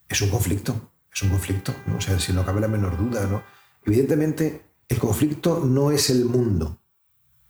es 0.08 0.22
un 0.22 0.28
conflicto, 0.28 0.92
es 1.12 1.22
un 1.24 1.30
conflicto, 1.30 1.74
¿no? 1.86 1.96
O 1.96 2.00
sea, 2.00 2.20
si 2.20 2.32
no 2.32 2.46
cabe 2.46 2.60
la 2.60 2.68
menor 2.68 2.96
duda, 2.96 3.26
¿no? 3.26 3.42
Evidentemente, 3.84 4.62
el 4.88 4.98
conflicto 5.00 5.64
no 5.64 5.90
es 5.90 6.08
el 6.08 6.24
mundo, 6.24 6.78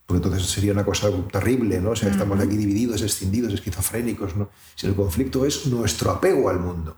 porque 0.09 0.25
entonces 0.25 0.49
sería 0.49 0.73
una 0.73 0.87
cosa 0.87 1.11
terrible, 1.31 1.83
¿no? 1.83 1.91
O 1.91 1.97
sea, 1.97 2.09
estamos 2.09 2.41
aquí 2.41 2.57
divididos, 2.57 3.03
escindidos, 3.03 3.53
esquizofrénicos, 3.53 4.37
¿no? 4.37 4.49
Si 4.75 4.87
el 4.87 4.95
conflicto 4.95 5.45
es 5.45 5.67
nuestro 5.67 6.11
apego 6.11 6.49
al 6.49 6.59
mundo, 6.59 6.97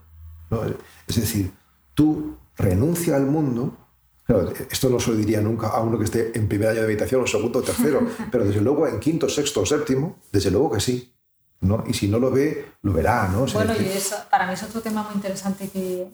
¿no? 0.49 0.61
Es 1.05 1.15
decir, 1.17 1.51
tú 1.93 2.37
renuncia 2.55 3.17
al 3.17 3.25
mundo, 3.25 3.75
claro, 4.23 4.53
esto 4.69 4.89
no 4.89 4.97
se 4.97 5.11
lo 5.11 5.17
diría 5.17 5.41
nunca 5.41 5.67
a 5.67 5.81
uno 5.81 5.97
que 5.97 6.05
esté 6.05 6.31
en 6.39 6.47
primer 6.47 6.69
año 6.69 6.83
de 6.83 6.87
meditación 6.87 7.21
o 7.21 7.27
segundo 7.27 7.59
o 7.59 7.61
tercero, 7.61 7.99
pero 8.31 8.45
desde 8.45 8.61
luego 8.61 8.87
en 8.87 8.97
quinto, 9.01 9.27
sexto 9.27 9.59
o 9.59 9.65
séptimo, 9.65 10.21
desde 10.31 10.49
luego 10.49 10.71
que 10.71 10.79
sí, 10.79 11.13
¿no? 11.59 11.83
Y 11.85 11.93
si 11.93 12.07
no 12.07 12.17
lo 12.17 12.31
ve, 12.31 12.65
lo 12.81 12.93
verá, 12.93 13.27
¿no? 13.27 13.45
bueno, 13.45 13.73
y 13.77 13.87
eso, 13.87 14.15
para 14.29 14.47
mí 14.47 14.53
es 14.53 14.63
otro 14.63 14.79
tema 14.79 15.03
muy 15.03 15.15
interesante 15.15 15.67
que, 15.67 16.07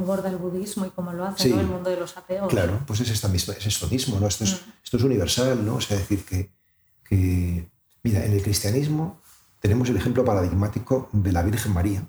aborda 0.00 0.30
el 0.30 0.36
budismo 0.36 0.86
y 0.86 0.90
cómo 0.90 1.12
lo 1.12 1.26
hace, 1.26 1.50
¿no? 1.50 1.60
El 1.60 1.66
mundo 1.66 1.90
de 1.90 1.96
los 1.96 2.16
apegos. 2.16 2.48
Claro, 2.48 2.80
pues 2.86 3.00
es, 3.00 3.10
esta 3.10 3.28
misma, 3.28 3.54
es 3.54 3.66
esto 3.66 3.86
mismo, 3.88 4.18
¿no? 4.18 4.26
Esto 4.26 4.44
es, 4.44 4.54
mm. 4.54 4.70
esto 4.82 4.96
es 4.96 5.02
universal, 5.02 5.64
¿no? 5.64 5.76
O 5.76 5.80
sea, 5.80 5.96
decir 5.96 6.24
que, 6.24 6.50
que, 7.04 7.68
mira, 8.02 8.24
en 8.24 8.32
el 8.32 8.42
cristianismo 8.42 9.20
tenemos 9.60 9.88
el 9.90 9.96
ejemplo 9.96 10.24
paradigmático 10.24 11.08
de 11.12 11.32
la 11.32 11.42
Virgen 11.42 11.72
María, 11.72 12.06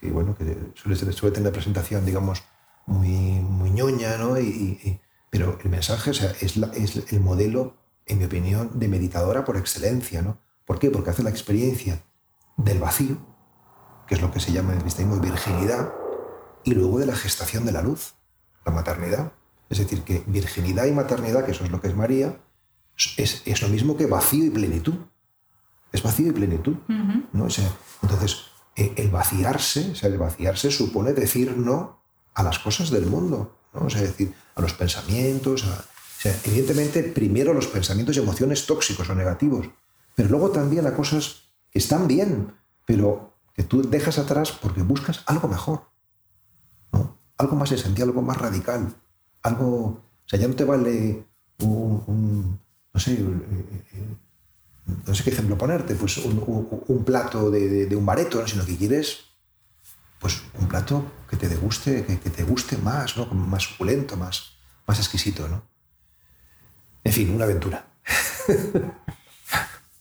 que, 0.00 0.10
bueno, 0.10 0.36
que 0.36 0.72
suele, 0.74 1.12
suele 1.12 1.34
tener 1.34 1.52
presentación, 1.52 2.06
digamos, 2.06 2.42
muy, 2.86 3.10
muy 3.40 3.70
ñoña, 3.70 4.16
¿no? 4.16 4.38
Y, 4.40 5.00
pero 5.30 5.58
el 5.62 5.70
mensaje 5.70 6.10
o 6.10 6.14
sea, 6.14 6.32
es, 6.40 6.56
la, 6.56 6.68
es 6.68 7.12
el 7.12 7.20
modelo, 7.20 7.76
en 8.06 8.18
mi 8.18 8.24
opinión, 8.24 8.70
de 8.74 8.88
meditadora 8.88 9.44
por 9.44 9.56
excelencia, 9.56 10.22
¿no? 10.22 10.38
¿Por 10.64 10.78
qué? 10.78 10.90
Porque 10.90 11.10
hace 11.10 11.22
la 11.22 11.30
experiencia 11.30 12.02
del 12.56 12.78
vacío, 12.78 13.16
que 14.06 14.14
es 14.14 14.20
lo 14.20 14.30
que 14.30 14.40
se 14.40 14.52
llama 14.52 14.72
en 14.72 14.78
el 14.78 14.82
cristianismo 14.82 15.20
virginidad, 15.20 15.92
y 16.64 16.74
luego 16.74 16.98
de 16.98 17.06
la 17.06 17.16
gestación 17.16 17.64
de 17.64 17.72
la 17.72 17.82
luz, 17.82 18.14
la 18.64 18.72
maternidad. 18.72 19.32
Es 19.68 19.78
decir, 19.78 20.02
que 20.02 20.22
virginidad 20.26 20.86
y 20.86 20.92
maternidad, 20.92 21.44
que 21.44 21.52
eso 21.52 21.64
es 21.64 21.70
lo 21.70 21.80
que 21.80 21.88
es 21.88 21.96
María, 21.96 22.38
es, 23.16 23.42
es 23.44 23.62
lo 23.62 23.68
mismo 23.68 23.96
que 23.96 24.06
vacío 24.06 24.44
y 24.44 24.50
plenitud. 24.50 24.94
Es 25.92 26.02
vacío 26.02 26.28
y 26.28 26.32
plenitud. 26.32 26.76
¿no? 26.88 27.46
entonces, 28.02 28.38
eh, 28.76 28.94
el 28.96 29.10
vaciarse, 29.10 29.90
o 29.92 29.94
sea, 29.94 30.08
el 30.08 30.18
vaciarse 30.18 30.70
supone 30.70 31.12
decir 31.12 31.56
no 31.56 32.00
a 32.34 32.42
las 32.42 32.58
cosas 32.58 32.90
del 32.90 33.06
mundo, 33.06 33.58
¿no? 33.74 33.86
O 33.86 33.90
sea, 33.90 34.00
decir, 34.00 34.32
a 34.54 34.62
los 34.62 34.72
pensamientos, 34.72 35.64
o 35.64 35.84
sea, 36.18 36.34
evidentemente, 36.44 37.02
primero 37.02 37.52
los 37.52 37.66
pensamientos 37.66 38.16
y 38.16 38.20
emociones 38.20 38.64
tóxicos 38.64 39.10
o 39.10 39.14
negativos, 39.14 39.68
pero 40.14 40.30
luego 40.30 40.50
también 40.50 40.86
a 40.86 40.94
cosas 40.94 41.44
que 41.70 41.78
están 41.78 42.08
bien, 42.08 42.54
pero 42.86 43.34
que 43.54 43.62
tú 43.62 43.82
dejas 43.82 44.18
atrás 44.18 44.52
porque 44.52 44.82
buscas 44.82 45.22
algo 45.26 45.48
mejor 45.48 45.91
algo 47.42 47.56
más 47.56 47.72
esencial, 47.72 48.08
algo 48.08 48.22
más 48.22 48.38
radical, 48.38 48.94
algo, 49.42 49.66
o 49.66 50.26
sea, 50.26 50.38
ya 50.38 50.48
no 50.48 50.54
te 50.54 50.64
vale 50.64 51.26
un, 51.58 52.58
no 52.92 53.00
sé, 53.00 53.14
eh, 53.14 53.84
eh, 53.92 54.16
no 55.06 55.14
sé 55.14 55.24
qué 55.24 55.30
ejemplo 55.30 55.58
ponerte, 55.58 55.94
pues 55.94 56.18
un, 56.18 57.04
plato 57.04 57.50
de, 57.50 57.94
un 57.94 58.06
bareto, 58.06 58.46
sino 58.46 58.64
que 58.64 58.76
quieres 58.76 59.24
pues 60.18 60.40
un 60.60 60.68
plato 60.68 61.04
que 61.28 61.36
te 61.36 61.48
guste, 61.56 62.04
que, 62.04 62.30
te 62.30 62.44
guste 62.44 62.76
más, 62.78 63.16
¿no? 63.16 63.26
más 63.26 63.64
suculento, 63.64 64.16
más, 64.16 64.52
más 64.86 64.98
exquisito, 64.98 65.48
¿no? 65.48 65.62
En 67.02 67.12
fin, 67.12 67.34
una 67.34 67.44
aventura. 67.44 67.84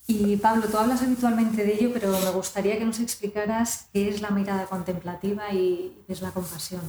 Y 0.08 0.36
Pablo, 0.36 0.68
tú 0.68 0.78
hablas 0.78 1.02
habitualmente 1.02 1.64
de 1.64 1.74
ello, 1.74 1.92
pero 1.94 2.12
me 2.12 2.30
gustaría 2.32 2.78
que 2.78 2.84
nos 2.84 3.00
explicaras 3.00 3.88
qué 3.94 4.10
es 4.10 4.20
la 4.20 4.30
mirada 4.30 4.66
contemplativa 4.66 5.54
y 5.54 6.04
qué 6.06 6.12
es 6.12 6.22
la 6.22 6.32
compasión 6.32 6.82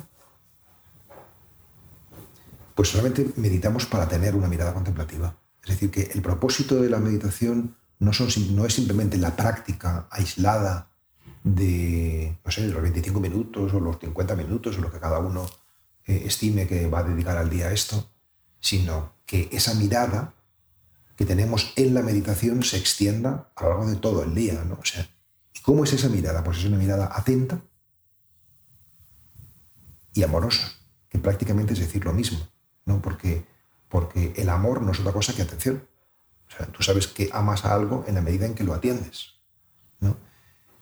pues 2.83 2.91
solamente 2.91 3.25
meditamos 3.37 3.87
para 3.87 4.09
tener 4.09 4.35
una 4.35 4.49
mirada 4.49 4.75
contemplativa. 4.75 5.37
Es 5.63 5.71
decir, 5.71 5.89
que 5.93 6.11
el 6.15 6.21
propósito 6.21 6.83
de 6.83 6.91
la 6.91 6.99
meditación 6.99 7.77
no, 8.01 8.11
es 8.11 8.75
simplemente 8.75 9.19
la 9.19 9.37
práctica 9.37 10.09
aislada 10.11 10.91
de, 11.45 12.37
no 12.45 12.51
sé, 12.51 12.67
los 12.67 12.83
25 12.83 13.21
minutos 13.21 13.73
o 13.73 13.79
los 13.79 14.01
50 14.01 14.35
minutos 14.35 14.77
o 14.77 14.81
lo 14.81 14.91
que 14.91 14.99
cada 14.99 15.21
uno 15.21 15.49
eh, 16.07 16.25
estime 16.27 16.67
que 16.67 16.89
va 16.89 16.99
a 16.99 17.03
dedicar 17.05 17.37
al 17.37 17.51
día 17.51 17.69
a 17.69 17.73
esto, 17.73 18.11
sino 18.59 19.13
que 19.27 19.49
esa 19.53 19.75
mirada 19.75 20.35
que 21.15 21.25
tenemos 21.25 21.75
en 21.77 21.95
la 21.95 22.03
meditación 22.03 22.65
se 22.65 22.79
extienda 22.79 23.53
a 23.55 23.63
lo 23.63 23.69
largo 23.69 23.91
de 23.91 23.97
todo 23.99 24.25
el 24.25 24.35
día. 24.35 24.65
¿no? 24.65 24.75
O 24.75 24.85
sea, 24.85 25.09
¿Y 25.55 25.61
cómo 25.61 25.85
es 25.85 25.93
esa 25.93 26.09
mirada? 26.09 26.43
Pues 26.43 26.59
es 26.59 26.65
una 26.65 26.79
mirada 26.79 27.13
atenta 27.15 27.63
y 30.15 30.25
amorosa, 30.25 30.73
que 31.09 31.21
prácticamente 31.21 31.75
es 31.75 31.79
decir 31.79 32.05
lo 32.05 32.13
mismo. 32.13 32.41
¿No? 32.85 33.01
Porque, 33.01 33.45
porque 33.89 34.33
el 34.37 34.49
amor 34.49 34.83
no 34.83 34.93
es 34.93 35.01
otra 35.01 35.13
cosa 35.13 35.35
que 35.35 35.43
atención. 35.43 35.87
O 36.49 36.57
sea, 36.57 36.67
tú 36.67 36.83
sabes 36.83 37.07
que 37.07 37.31
amas 37.33 37.65
a 37.65 37.75
algo 37.75 38.05
en 38.07 38.15
la 38.15 38.21
medida 38.21 38.47
en 38.47 38.55
que 38.55 38.65
lo 38.65 38.75
atiendes. 38.75 39.35
¿no? 40.01 40.17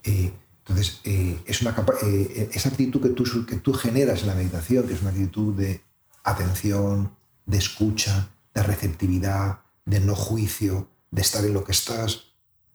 Eh, 0.03 0.33
entonces, 0.61 1.01
eh, 1.05 1.41
es 1.47 1.63
una 1.63 1.75
eh, 2.03 2.51
esa 2.53 2.69
actitud 2.69 3.01
que 3.01 3.11
tú, 3.11 3.47
que 3.47 3.57
tú 3.57 3.73
generas 3.73 4.23
en 4.23 4.29
la 4.29 4.35
meditación, 4.35 4.87
que 4.87 4.95
es 4.95 5.01
una 5.01 5.11
actitud 5.11 5.55
de 5.55 5.83
atención, 6.25 7.15
de 7.47 7.59
escucha, 7.59 8.31
de 8.55 8.63
receptividad, 8.63 9.61
de 9.85 10.01
no 10.01 10.15
juicio, 10.15 10.89
de 11.11 11.23
estar 11.23 11.45
en 11.45 11.55
lo 11.55 11.65
que 11.65 11.73
estás, 11.73 12.35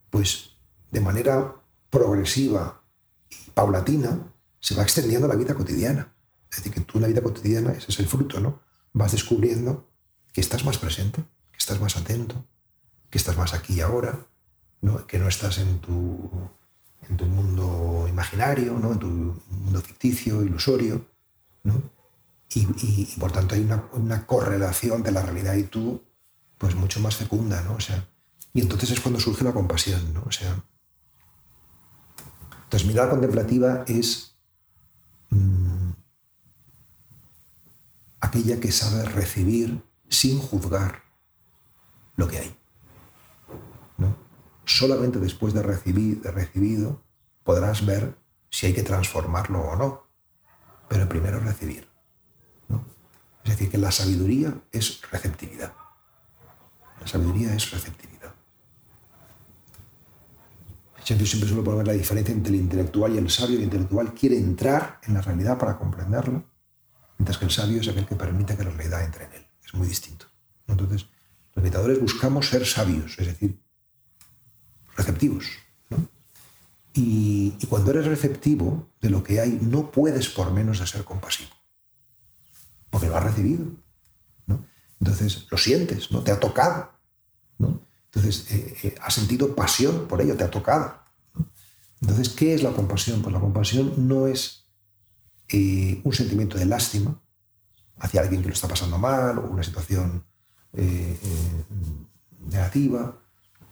pues 0.10 0.52
de 0.92 1.02
manera 1.02 1.56
progresiva 1.90 2.82
y 3.30 3.52
paulatina 3.52 4.20
se 4.60 4.76
va 4.76 4.84
extendiendo 4.84 5.26
a 5.28 5.30
la 5.30 5.36
vida 5.36 5.54
cotidiana. 5.54 6.12
Es 6.50 6.58
decir, 6.58 6.74
que 6.74 6.82
tú 6.82 6.98
en 6.98 7.04
la 7.04 7.08
vida 7.08 7.22
cotidiana, 7.22 7.72
ese 7.72 7.92
es 7.92 8.00
el 8.00 8.08
fruto, 8.08 8.40
¿no? 8.40 8.60
Vas 8.96 9.12
descubriendo 9.12 9.90
que 10.32 10.40
estás 10.40 10.64
más 10.64 10.78
presente, 10.78 11.22
que 11.52 11.58
estás 11.58 11.82
más 11.82 11.98
atento, 11.98 12.46
que 13.10 13.18
estás 13.18 13.36
más 13.38 13.54
aquí 13.54 13.74
y 13.74 13.82
ahora, 13.82 14.26
que 15.06 15.20
no 15.20 15.28
estás 15.28 15.58
en 15.58 15.80
tu, 15.80 16.32
en 17.10 17.18
tu 17.18 17.26
mundo 17.26 18.06
imaginario, 18.08 18.80
¿no? 18.80 18.94
en 18.94 19.00
tu 19.00 19.08
mundo 19.50 19.82
ficticio, 19.82 20.44
ilusorio. 20.44 21.06
¿no? 21.64 21.82
Y, 22.54 23.06
por 23.20 23.34
tanto 23.34 23.56
hay 23.56 23.62
una, 23.62 23.84
una, 23.92 24.26
correlación 24.26 25.04
de 25.04 25.12
la 25.12 25.24
realidad 25.24 25.56
y 25.56 25.64
tú 25.64 26.02
pues 26.58 26.74
mucho 26.74 27.02
más 27.02 27.18
fecunda. 27.18 27.62
¿no? 27.64 27.76
O 27.76 27.82
sea, 27.82 28.08
y 28.54 28.62
entonces 28.62 28.92
es 28.92 29.02
cuando 29.02 29.20
surge 29.20 29.44
la 29.44 29.52
compasión. 29.52 30.14
¿no? 30.14 30.24
O 30.26 30.32
sea, 30.32 30.64
entonces 32.64 32.88
mirada 32.88 33.10
contemplativa 33.10 33.84
es 33.88 34.35
aquella 38.20 38.60
que 38.60 38.72
sabe 38.72 39.04
recibir 39.06 39.84
sin 40.10 40.40
juzgar 40.40 41.04
lo 42.16 42.28
que 42.28 42.40
hay. 42.40 42.58
Solamente 44.66 45.20
después 45.20 45.54
de, 45.54 45.62
recibir, 45.62 46.22
de 46.22 46.32
recibido 46.32 47.04
podrás 47.44 47.86
ver 47.86 48.18
si 48.50 48.66
hay 48.66 48.74
que 48.74 48.84
transformarlo 48.84 49.62
o 49.62 49.76
no. 49.76 50.08
Pero 50.90 51.08
primero 51.08 51.40
recibir. 51.40 51.88
Es 53.44 53.52
decir, 53.52 53.70
que 53.70 53.78
la 53.78 53.92
sabiduría 53.92 54.54
es 54.72 55.02
receptividad. 55.12 55.74
La 57.00 57.08
sabiduría 57.08 57.54
es 57.54 57.70
receptividad. 57.70 58.34
Yo 61.06 61.16
siempre 61.24 61.48
suelo 61.48 61.64
poner 61.64 61.86
la 61.86 61.94
diferencia 61.94 62.34
entre 62.34 62.56
el 62.56 62.62
intelectual 62.62 63.14
y 63.14 63.20
el 63.20 63.30
sabio. 63.30 63.58
El 63.58 63.66
intelectual 63.66 64.16
quiere 64.16 64.38
entrar 64.38 65.00
en 65.04 65.14
la 65.14 65.22
realidad 65.22 65.60
para 65.60 65.78
comprenderlo, 65.78 66.44
mientras 67.18 67.38
que 67.38 67.46
el 67.46 67.52
sabio 67.52 67.82
es 67.82 67.88
aquel 67.88 68.06
que 68.06 68.16
permite 68.16 68.56
que 68.56 68.64
la 68.64 68.72
realidad 68.72 69.04
entre 69.04 69.26
en 69.26 69.34
él. 69.34 69.48
Es 69.66 69.74
muy 69.74 69.88
distinto. 69.88 70.26
Entonces, 70.68 71.08
los 71.56 71.64
meditadores 71.64 72.00
buscamos 72.00 72.50
ser 72.50 72.66
sabios, 72.66 73.18
es 73.18 73.28
decir, 73.28 73.60
receptivos. 74.96 75.46
Y, 76.94 77.52
cuando 77.68 77.92
eres 77.92 78.06
receptivo 78.06 78.90
de 79.02 79.10
lo 79.10 79.22
que 79.22 79.42
hay, 79.42 79.60
no 79.62 79.92
puedes 79.92 80.30
por 80.30 80.52
menos 80.52 80.80
de 80.80 80.88
ser 80.88 81.04
compasivo, 81.04 81.52
porque 82.90 83.08
lo 83.08 83.18
has 83.18 83.24
recibido. 83.24 83.66
Entonces 85.02 85.46
lo 85.52 85.58
sientes, 85.58 86.10
¿no? 86.12 86.22
te 86.22 86.32
ha 86.32 86.40
tocado. 86.40 86.90
Entonces 87.60 88.50
eh, 88.50 88.78
eh, 88.84 88.96
has 89.02 89.14
sentido 89.14 89.54
pasión 89.54 90.08
por 90.08 90.22
ello, 90.22 90.38
te 90.38 90.46
ha 90.46 90.50
tocado. 90.50 90.98
Entonces, 92.02 92.30
¿qué 92.30 92.54
es 92.54 92.64
la 92.64 92.72
compasión? 92.72 93.22
Pues 93.22 93.34
la 93.34 93.42
compasión 93.42 94.08
no 94.08 94.28
es 94.28 94.65
eh, 95.50 96.02
un 96.04 96.14
sentimiento 96.14 96.58
de 96.58 96.66
lástima 96.66 97.20
hacia 97.98 98.22
alguien 98.22 98.42
que 98.42 98.48
lo 98.48 98.54
está 98.54 98.68
pasando 98.68 98.98
mal 98.98 99.38
o 99.40 99.48
una 99.48 99.64
situación 99.64 100.24
negativa. 102.50 103.18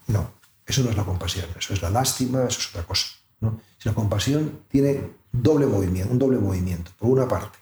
No, 0.07 0.31
eso 0.65 0.83
no 0.83 0.89
es 0.89 0.95
la 0.95 1.03
compasión, 1.03 1.45
eso 1.57 1.73
es 1.73 1.81
la 1.81 1.89
lástima, 1.89 2.45
eso 2.45 2.59
es 2.59 2.69
otra 2.69 2.83
cosa. 2.83 3.07
¿no? 3.41 3.59
Si 3.77 3.89
la 3.89 3.95
compasión 3.95 4.62
tiene 4.69 5.12
doble 5.31 5.65
movimiento, 5.65 6.12
un 6.12 6.19
doble 6.19 6.38
movimiento. 6.38 6.91
Por 6.97 7.09
una 7.09 7.27
parte, 7.27 7.57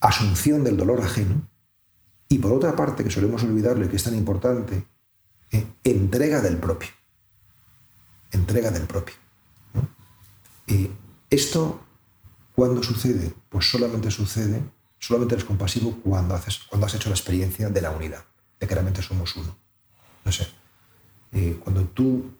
asunción 0.00 0.64
del 0.64 0.76
dolor 0.76 1.02
ajeno, 1.02 1.42
y 2.28 2.38
por 2.38 2.52
otra 2.52 2.76
parte, 2.76 3.04
que 3.04 3.10
solemos 3.10 3.42
olvidarle 3.42 3.88
que 3.88 3.96
es 3.96 4.04
tan 4.04 4.14
importante, 4.14 4.86
eh, 5.50 5.66
entrega 5.84 6.40
del 6.42 6.58
propio. 6.58 6.90
Entrega 8.30 8.70
del 8.70 8.86
propio. 8.86 9.14
Y 10.66 10.90
esto, 11.30 11.80
¿cuándo 12.58 12.82
sucede? 12.82 13.32
Pues 13.48 13.70
solamente 13.70 14.10
sucede, 14.10 14.60
solamente 14.98 15.36
eres 15.36 15.44
compasivo 15.44 15.96
cuando, 16.02 16.34
haces, 16.34 16.58
cuando 16.68 16.88
has 16.88 16.94
hecho 16.96 17.08
la 17.08 17.14
experiencia 17.14 17.68
de 17.68 17.80
la 17.80 17.92
unidad, 17.92 18.24
de 18.58 18.66
que 18.66 18.74
realmente 18.74 19.00
somos 19.00 19.36
uno. 19.36 19.56
No 20.24 20.32
sé, 20.32 20.48
eh, 21.30 21.56
cuando 21.62 21.84
tú 21.84 22.32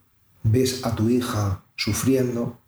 ves 0.42 0.84
a 0.84 0.96
tu 0.96 1.08
hija 1.08 1.62
sufriendo, 1.76 2.58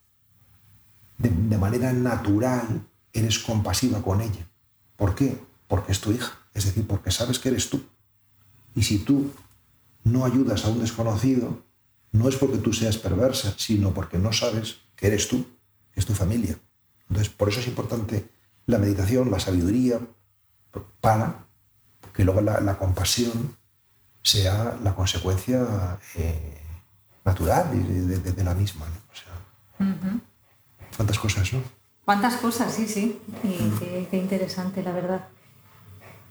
de, 1.18 1.58
manera 1.58 1.92
natural 1.92 2.86
eres 3.12 3.40
compasiva 3.40 4.00
con 4.00 4.20
ella. 4.20 4.48
¿Por 4.94 5.16
qué? 5.16 5.36
Porque 5.66 5.90
es 5.90 6.00
tu 6.00 6.12
hija, 6.12 6.38
es 6.54 6.66
decir, 6.66 6.86
porque 6.86 7.10
sabes 7.10 7.40
que 7.40 7.48
eres 7.48 7.68
tú. 7.68 7.82
Y 8.76 8.84
si 8.84 8.98
tú 8.98 9.32
no 10.04 10.24
ayudas 10.24 10.64
a 10.64 10.68
un 10.68 10.78
desconocido, 10.78 11.64
no 12.12 12.28
es 12.28 12.36
porque 12.36 12.58
tú 12.58 12.72
seas 12.72 12.96
perversa, 12.96 13.52
sino 13.58 13.92
porque 13.92 14.18
no 14.18 14.32
sabes 14.32 14.76
que 14.94 15.08
eres 15.08 15.26
tú, 15.26 15.44
que 15.92 15.98
es 15.98 16.06
tu 16.06 16.14
familia. 16.14 16.56
Entonces, 17.10 17.28
por 17.28 17.50
eso 17.50 17.60
es 17.60 17.66
importante 17.66 18.30
la 18.66 18.78
meditación, 18.78 19.30
la 19.30 19.40
sabiduría, 19.40 20.00
para 21.02 21.44
que 22.14 22.24
luego 22.24 22.40
la 22.40 22.78
compasión 22.78 23.60
sea 24.22 24.78
la 24.82 24.94
consecuencia 24.94 25.98
eh, 26.16 26.58
natural 27.24 27.70
de, 27.72 28.44
la 28.44 28.54
misma. 28.54 28.86
¿Cuántas 30.96 31.18
cosas, 31.18 31.52
no? 31.52 31.62
¿Cuántas 32.04 32.36
cosas? 32.36 32.74
Sí, 32.74 32.86
sí. 32.86 33.20
Y 33.42 34.06
qué, 34.10 34.18
interesante, 34.18 34.82
la 34.82 34.92
verdad. 34.92 35.28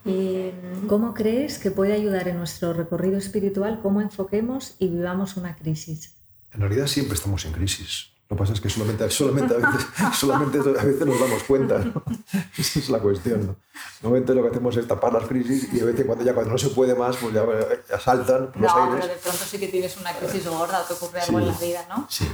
¿Y 0.04 0.50
¿Cómo 0.88 1.14
crees 1.14 1.58
que 1.58 1.70
puede 1.70 1.92
ayudar 1.92 2.28
en 2.28 2.38
nuestro 2.38 2.72
recorrido 2.72 3.18
espiritual 3.18 3.80
cómo 3.82 4.00
enfoquemos 4.00 4.76
y 4.78 4.88
vivamos 4.88 5.36
una 5.36 5.56
crisis? 5.56 6.14
En 6.52 6.60
realidad 6.60 6.86
siempre 6.86 7.14
estamos 7.14 7.44
en 7.44 7.52
crisis. 7.52 8.09
Lo 8.30 8.36
que 8.36 8.42
pasa 8.42 8.52
es 8.52 8.60
que 8.60 8.70
solamente, 8.70 9.10
solamente, 9.10 9.54
a, 9.54 9.56
veces, 9.56 9.86
solamente 10.16 10.58
a 10.58 10.84
veces 10.84 11.04
nos 11.04 11.18
damos 11.18 11.42
cuenta. 11.42 11.78
¿no? 11.80 12.00
Esa 12.56 12.78
es 12.78 12.88
la 12.88 13.00
cuestión. 13.00 13.44
¿no? 13.44 13.56
Normalmente 14.02 14.34
lo 14.36 14.42
que 14.42 14.50
hacemos 14.50 14.76
es 14.76 14.86
tapar 14.86 15.12
las 15.12 15.24
crisis 15.24 15.68
y 15.74 15.80
a 15.80 15.84
veces 15.84 16.06
cuando 16.06 16.24
ya 16.24 16.32
cuando 16.32 16.52
no 16.52 16.58
se 16.58 16.68
puede 16.68 16.94
más, 16.94 17.16
pues 17.16 17.34
ya, 17.34 17.44
ya 17.88 17.98
saltan 17.98 18.52
por 18.52 18.62
los 18.62 18.72
no, 18.72 18.90
pero 18.92 19.06
de 19.08 19.16
pronto 19.16 19.44
sí 19.44 19.58
que 19.58 19.66
tienes 19.66 19.96
una 19.96 20.14
crisis 20.14 20.46
gorda 20.46 20.80
o 20.80 20.84
te 20.84 20.94
ocurre 20.94 21.20
algo 21.20 21.40
en 21.40 21.48
la 21.48 21.58
vida, 21.58 21.86
¿no? 21.88 22.06
Sí. 22.08 22.24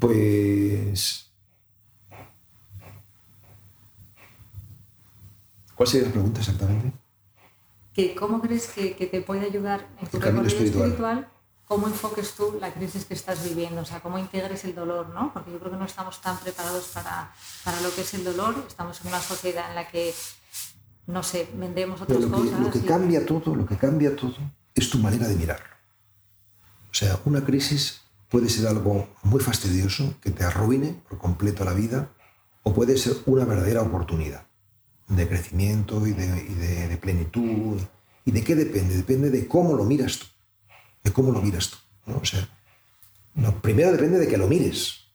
Pues... 0.00 1.30
¿Cuál 5.76 5.88
sería 5.88 6.08
la 6.08 6.12
pregunta 6.12 6.40
exactamente? 6.40 6.92
¿Cómo 8.18 8.40
crees 8.40 8.66
que, 8.66 8.96
que, 8.96 9.06
te 9.06 9.20
puede 9.20 9.42
ayudar 9.46 9.86
en 10.00 10.08
tu 10.08 10.16
espiritual? 10.16 10.46
espiritual 10.46 11.28
cómo 11.72 11.86
enfoques 11.86 12.34
tú 12.34 12.58
la 12.60 12.70
crisis 12.70 13.06
que 13.06 13.14
estás 13.14 13.42
viviendo, 13.42 13.80
o 13.80 13.84
sea, 13.86 14.00
cómo 14.00 14.18
integres 14.18 14.62
el 14.64 14.74
dolor, 14.74 15.08
¿no? 15.08 15.32
Porque 15.32 15.50
yo 15.50 15.58
creo 15.58 15.70
que 15.72 15.78
no 15.78 15.86
estamos 15.86 16.20
tan 16.20 16.36
preparados 16.36 16.88
para, 16.92 17.32
para 17.64 17.80
lo 17.80 17.90
que 17.94 18.02
es 18.02 18.12
el 18.12 18.24
dolor, 18.24 18.62
estamos 18.68 19.00
en 19.00 19.06
una 19.06 19.20
sociedad 19.20 19.70
en 19.70 19.76
la 19.76 19.88
que, 19.88 20.12
no 21.06 21.22
sé, 21.22 21.48
vendemos 21.54 22.02
otras 22.02 22.20
lo 22.20 22.26
que, 22.26 22.34
cosas. 22.34 22.60
Lo 22.60 22.70
que 22.70 22.82
cambia 22.82 23.24
todo, 23.24 23.54
lo 23.54 23.64
que 23.64 23.78
cambia 23.78 24.14
todo 24.14 24.36
es 24.74 24.90
tu 24.90 24.98
manera 24.98 25.26
de 25.26 25.34
mirar. 25.34 25.62
O 26.90 26.94
sea, 26.94 27.18
una 27.24 27.42
crisis 27.42 28.02
puede 28.28 28.50
ser 28.50 28.68
algo 28.68 29.08
muy 29.22 29.40
fastidioso 29.40 30.14
que 30.20 30.30
te 30.30 30.44
arruine 30.44 31.02
por 31.08 31.16
completo 31.16 31.64
la 31.64 31.72
vida 31.72 32.10
o 32.64 32.74
puede 32.74 32.98
ser 32.98 33.16
una 33.24 33.46
verdadera 33.46 33.80
oportunidad 33.80 34.46
de 35.08 35.26
crecimiento 35.26 36.06
y 36.06 36.12
de, 36.12 36.26
y 36.26 36.54
de 36.88 36.98
plenitud. 36.98 37.80
¿Y 38.26 38.30
de 38.30 38.44
qué 38.44 38.56
depende? 38.56 38.94
Depende 38.94 39.30
de 39.30 39.48
cómo 39.48 39.74
lo 39.74 39.84
miras 39.84 40.18
tú 40.18 40.26
de 41.02 41.12
cómo 41.12 41.32
lo 41.32 41.40
miras 41.40 41.70
tú. 41.70 41.76
O 42.20 42.24
sea, 42.24 42.48
lo 43.34 43.60
primero 43.60 43.92
depende 43.92 44.18
de 44.18 44.28
que 44.28 44.36
lo 44.36 44.48
mires. 44.48 45.06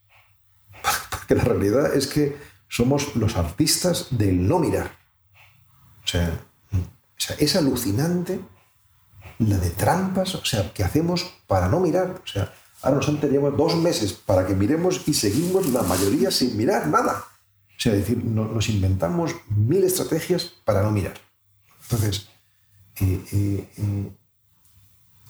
Porque 1.09 1.35
la 1.35 1.43
realidad 1.43 1.93
es 1.95 2.07
que 2.07 2.37
somos 2.67 3.15
los 3.15 3.35
artistas 3.35 4.07
del 4.11 4.47
no 4.47 4.59
mirar. 4.59 4.91
O 6.03 6.07
sea, 6.07 6.39
es 7.39 7.55
alucinante 7.55 8.39
la 9.39 9.57
de 9.57 9.69
trampas 9.71 10.35
o 10.35 10.45
sea, 10.45 10.73
que 10.73 10.83
hacemos 10.83 11.33
para 11.47 11.67
no 11.67 11.79
mirar. 11.79 12.21
O 12.23 12.27
sea, 12.27 12.53
ahora 12.81 12.97
nos 12.97 13.09
han 13.09 13.19
tenido 13.19 13.49
dos 13.51 13.75
meses 13.75 14.13
para 14.13 14.45
que 14.47 14.55
miremos 14.55 15.07
y 15.07 15.13
seguimos 15.13 15.67
la 15.69 15.83
mayoría 15.83 16.31
sin 16.31 16.55
mirar 16.57 16.87
nada. 16.87 17.25
O 17.77 17.79
sea, 17.79 17.93
es 17.93 17.99
decir, 17.99 18.23
nos 18.23 18.69
inventamos 18.69 19.35
mil 19.49 19.83
estrategias 19.83 20.53
para 20.65 20.81
no 20.81 20.91
mirar. 20.91 21.13
Entonces, 21.83 22.27
eh, 22.99 23.23
eh, 23.31 23.69
eh, 23.77 24.11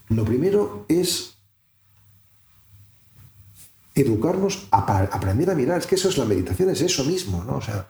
lo 0.10 0.24
primero 0.26 0.86
es 0.88 1.38
educarnos 3.96 4.68
a 4.72 4.80
aprender 5.04 5.50
a 5.50 5.56
mirar. 5.56 5.80
Es 5.80 5.88
que 5.88 5.96
eso 5.96 6.10
es 6.10 6.18
la 6.18 6.26
meditación, 6.26 6.70
es 6.70 6.82
eso 6.82 7.04
mismo, 7.04 7.44
¿no? 7.44 7.58
O 7.58 7.62
sea, 7.62 7.90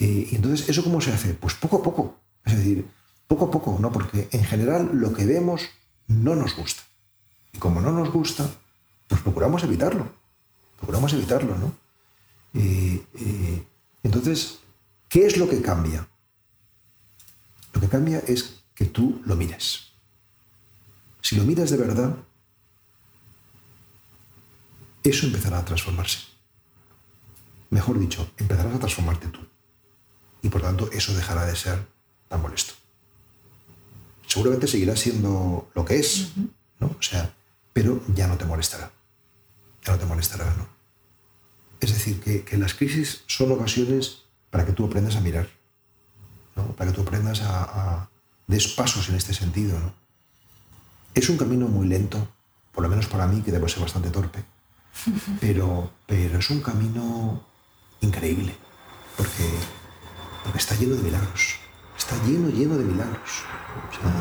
Eh, 0.00 0.28
y 0.30 0.36
entonces, 0.36 0.68
¿eso 0.68 0.84
cómo 0.84 1.00
se 1.00 1.12
hace? 1.12 1.34
Pues 1.34 1.54
poco 1.54 1.78
a 1.78 1.82
poco. 1.82 2.20
Es 2.44 2.56
decir, 2.56 2.86
poco 3.26 3.46
a 3.46 3.50
poco, 3.50 3.78
¿no? 3.80 3.90
Porque 3.90 4.28
en 4.30 4.44
general 4.44 4.90
lo 4.92 5.12
que 5.12 5.26
vemos 5.26 5.62
no 6.06 6.36
nos 6.36 6.54
gusta. 6.54 6.82
Y 7.52 7.58
como 7.58 7.80
no 7.80 7.90
nos 7.90 8.12
gusta, 8.12 8.48
pues 9.08 9.20
procuramos 9.22 9.64
evitarlo. 9.64 10.08
Procuramos 10.78 11.12
evitarlo, 11.14 11.58
¿no? 11.58 11.72
Eh, 12.54 13.02
eh, 13.14 13.66
entonces, 14.04 14.60
¿qué 15.08 15.26
es 15.26 15.36
lo 15.36 15.48
que 15.48 15.60
cambia? 15.60 16.06
Lo 17.72 17.80
que 17.80 17.88
cambia 17.88 18.20
es 18.20 18.62
que 18.76 18.84
tú 18.84 19.20
lo 19.24 19.34
mires. 19.34 19.87
Si 21.20 21.36
lo 21.36 21.44
miras 21.44 21.70
de 21.70 21.76
verdad, 21.76 22.16
eso 25.02 25.26
empezará 25.26 25.58
a 25.58 25.64
transformarse. 25.64 26.18
Mejor 27.70 27.98
dicho, 27.98 28.30
empezarás 28.36 28.74
a 28.74 28.78
transformarte 28.78 29.28
tú. 29.28 29.40
Y 30.42 30.48
por 30.48 30.62
tanto, 30.62 30.90
eso 30.92 31.14
dejará 31.14 31.44
de 31.44 31.56
ser 31.56 31.86
tan 32.28 32.40
molesto. 32.40 32.74
Seguramente 34.26 34.66
seguirá 34.66 34.96
siendo 34.96 35.70
lo 35.74 35.84
que 35.84 35.96
es, 35.96 36.32
¿no? 36.78 36.86
O 36.98 37.02
sea, 37.02 37.32
pero 37.72 38.02
ya 38.14 38.26
no 38.26 38.36
te 38.36 38.44
molestará. 38.44 38.90
Ya 39.84 39.92
no 39.92 39.98
te 39.98 40.06
molestará, 40.06 40.44
¿no? 40.56 40.68
Es 41.80 41.92
decir, 41.92 42.20
que, 42.20 42.58
las 42.58 42.74
crisis 42.74 43.22
son 43.26 43.52
ocasiones 43.52 44.24
para 44.50 44.66
que 44.66 44.72
tú 44.72 44.84
aprendas 44.84 45.16
a 45.16 45.20
mirar, 45.20 45.48
¿no? 46.56 46.74
para 46.74 46.90
que 46.90 46.96
tú 46.96 47.02
aprendas 47.02 47.40
a, 47.42 47.62
a 47.62 48.10
des 48.46 48.66
pasos 48.68 49.08
en 49.08 49.14
este 49.14 49.32
sentido. 49.32 49.78
¿no? 49.78 49.94
Es 51.18 51.28
un 51.28 51.36
camino 51.36 51.66
muy 51.66 51.88
lento, 51.88 52.28
por 52.70 52.84
lo 52.84 52.88
menos 52.88 53.08
para 53.08 53.26
mí, 53.26 53.42
que 53.42 53.50
debo 53.50 53.66
ser 53.66 53.82
bastante 53.82 54.08
torpe, 54.08 54.44
pero, 55.40 55.90
pero 56.06 56.38
es 56.38 56.48
un 56.48 56.60
camino 56.60 57.42
increíble, 58.00 58.54
porque, 59.16 59.50
porque 60.44 60.58
está 60.58 60.76
lleno 60.76 60.94
de 60.94 61.02
milagros, 61.02 61.56
está 61.98 62.14
lleno, 62.24 62.48
lleno 62.50 62.78
de 62.78 62.84
milagros. 62.84 63.42
O 63.90 64.00
sea, 64.00 64.12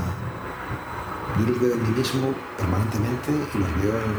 yo 1.38 1.46
los 1.46 1.62
veo 1.62 1.76
en 1.76 1.84
mí 1.84 1.98
mismo 2.00 2.34
permanentemente 2.58 3.30
y 3.54 3.58
los 3.60 3.84
veo 3.84 3.96
en... 3.96 4.12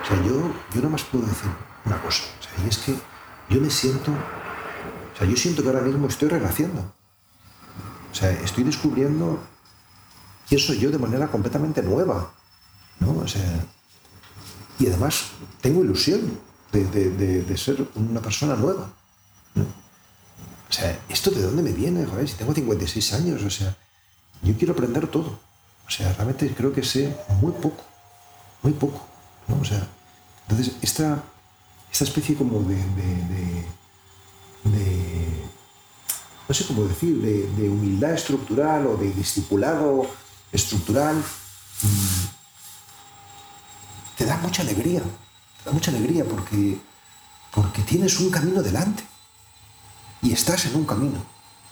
O 0.00 0.06
sea, 0.06 0.16
yo, 0.24 0.54
yo 0.72 0.76
nada 0.76 0.90
más 0.90 1.02
puedo 1.02 1.26
decir 1.26 1.50
una 1.84 2.00
cosa, 2.00 2.22
y 2.64 2.68
es 2.68 2.78
que 2.78 2.94
yo 3.50 3.60
me 3.60 3.70
siento, 3.70 4.12
o 4.12 5.18
sea, 5.18 5.26
yo 5.26 5.36
siento 5.36 5.62
que 5.62 5.68
ahora 5.68 5.80
mismo 5.80 6.06
estoy 6.06 6.28
renaciendo. 6.28 6.94
O 8.12 8.14
sea, 8.14 8.30
estoy 8.30 8.62
descubriendo 8.62 9.40
quién 10.48 10.60
soy 10.60 10.78
yo 10.78 10.90
de 10.90 10.98
manera 10.98 11.28
completamente 11.28 11.82
nueva. 11.82 12.32
¿no? 13.00 13.18
O 13.18 13.28
sea, 13.28 13.64
y 14.78 14.86
además 14.86 15.26
tengo 15.60 15.82
ilusión 15.82 16.38
de, 16.72 17.56
ser 17.56 17.86
una 17.94 18.20
persona 18.20 18.56
nueva. 18.56 18.90
O 19.56 20.72
sea, 20.72 20.98
¿esto 21.08 21.30
de 21.30 21.42
dónde 21.42 21.62
me 21.62 21.72
viene? 21.72 22.04
Joder, 22.04 22.28
si 22.28 22.34
tengo 22.34 22.52
56 22.52 23.12
años, 23.12 23.42
o 23.42 23.50
sea, 23.50 23.76
yo 24.42 24.56
quiero 24.56 24.72
aprender 24.72 25.06
todo. 25.06 25.38
O 25.86 25.90
sea, 25.90 26.12
realmente 26.14 26.52
creo 26.54 26.72
que 26.72 26.82
sé 26.82 27.16
muy 27.40 27.52
poco, 27.52 27.84
muy 28.62 28.72
poco. 28.72 29.06
¿no? 29.46 29.60
O 29.60 29.64
sea, 29.64 29.86
entonces, 30.48 30.74
esta, 30.82 31.22
esta 31.92 32.04
especie 32.04 32.34
como 32.34 32.60
de, 32.60 32.76
no 36.48 36.54
sé 36.54 36.66
cómo 36.66 36.84
decir, 36.84 37.20
de, 37.20 37.68
humildad 37.68 38.12
estructural 38.12 38.86
o 38.86 38.96
de 38.96 39.10
discipulado 39.12 40.06
estructural, 40.54 41.16
mm, 41.16 42.24
te 44.16 44.24
da 44.24 44.36
mucha 44.38 44.62
alegría, 44.62 45.02
te 45.02 45.64
da 45.64 45.72
mucha 45.72 45.90
alegría 45.90 46.24
porque, 46.24 46.78
porque 47.52 47.82
tienes 47.82 48.18
un 48.20 48.30
camino 48.30 48.62
delante 48.62 49.04
y 50.22 50.32
estás 50.32 50.64
en 50.66 50.76
un 50.76 50.86
camino. 50.86 51.22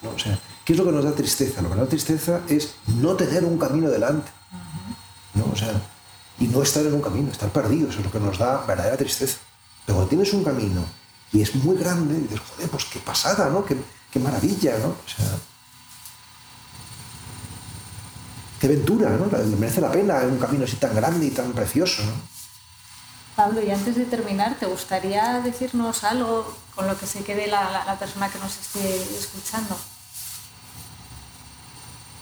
¿no? 0.02 0.10
O 0.10 0.18
sea, 0.18 0.38
¿qué 0.64 0.72
es 0.72 0.78
lo 0.78 0.84
que 0.84 0.92
nos 0.92 1.04
da 1.04 1.12
tristeza? 1.12 1.62
Lo 1.62 1.68
que 1.68 1.76
nos 1.76 1.84
da 1.84 1.90
tristeza 1.90 2.40
es 2.48 2.74
no 2.86 3.14
tener 3.14 3.44
un 3.44 3.56
camino 3.56 3.88
delante. 3.88 4.30
¿no? 5.34 5.44
O 5.52 5.56
sea, 5.56 5.72
y 6.40 6.48
no 6.48 6.62
estar 6.62 6.84
en 6.84 6.94
un 6.94 7.00
camino, 7.00 7.30
estar 7.30 7.50
perdido, 7.50 7.88
eso 7.88 8.00
es 8.00 8.04
lo 8.04 8.10
que 8.10 8.18
nos 8.18 8.38
da 8.38 8.64
verdadera 8.66 8.96
tristeza. 8.96 9.38
Pero 9.86 9.96
cuando 9.96 10.08
tienes 10.08 10.32
un 10.32 10.42
camino 10.42 10.84
y 11.32 11.40
es 11.40 11.54
muy 11.54 11.76
grande, 11.76 12.18
dices, 12.18 12.40
joder, 12.40 12.68
pues 12.68 12.84
qué 12.86 12.98
pasada, 12.98 13.48
¿no? 13.48 13.64
Qué, 13.64 13.76
maravilla, 14.18 14.76
¿no? 14.78 14.88
O 14.88 15.08
sea, 15.08 15.38
qué 18.62 18.68
aventura, 18.68 19.10
¿no? 19.10 19.26
Merece 19.58 19.80
la 19.80 19.90
pena 19.90 20.18
un 20.18 20.38
camino 20.38 20.64
así 20.64 20.76
tan 20.76 20.94
grande 20.94 21.26
y 21.26 21.30
tan 21.30 21.52
precioso, 21.52 22.04
¿no? 22.04 22.12
Pablo, 23.34 23.60
y 23.60 23.72
antes 23.72 23.96
de 23.96 24.04
terminar, 24.04 24.54
¿te 24.54 24.66
gustaría 24.66 25.40
decirnos 25.40 26.04
algo 26.04 26.56
con 26.76 26.86
lo 26.86 26.96
que 26.96 27.06
se 27.06 27.24
quede 27.24 27.48
la, 27.48 27.82
la 27.84 27.98
persona 27.98 28.28
que 28.28 28.38
nos 28.38 28.56
esté 28.56 29.02
escuchando? 29.18 29.76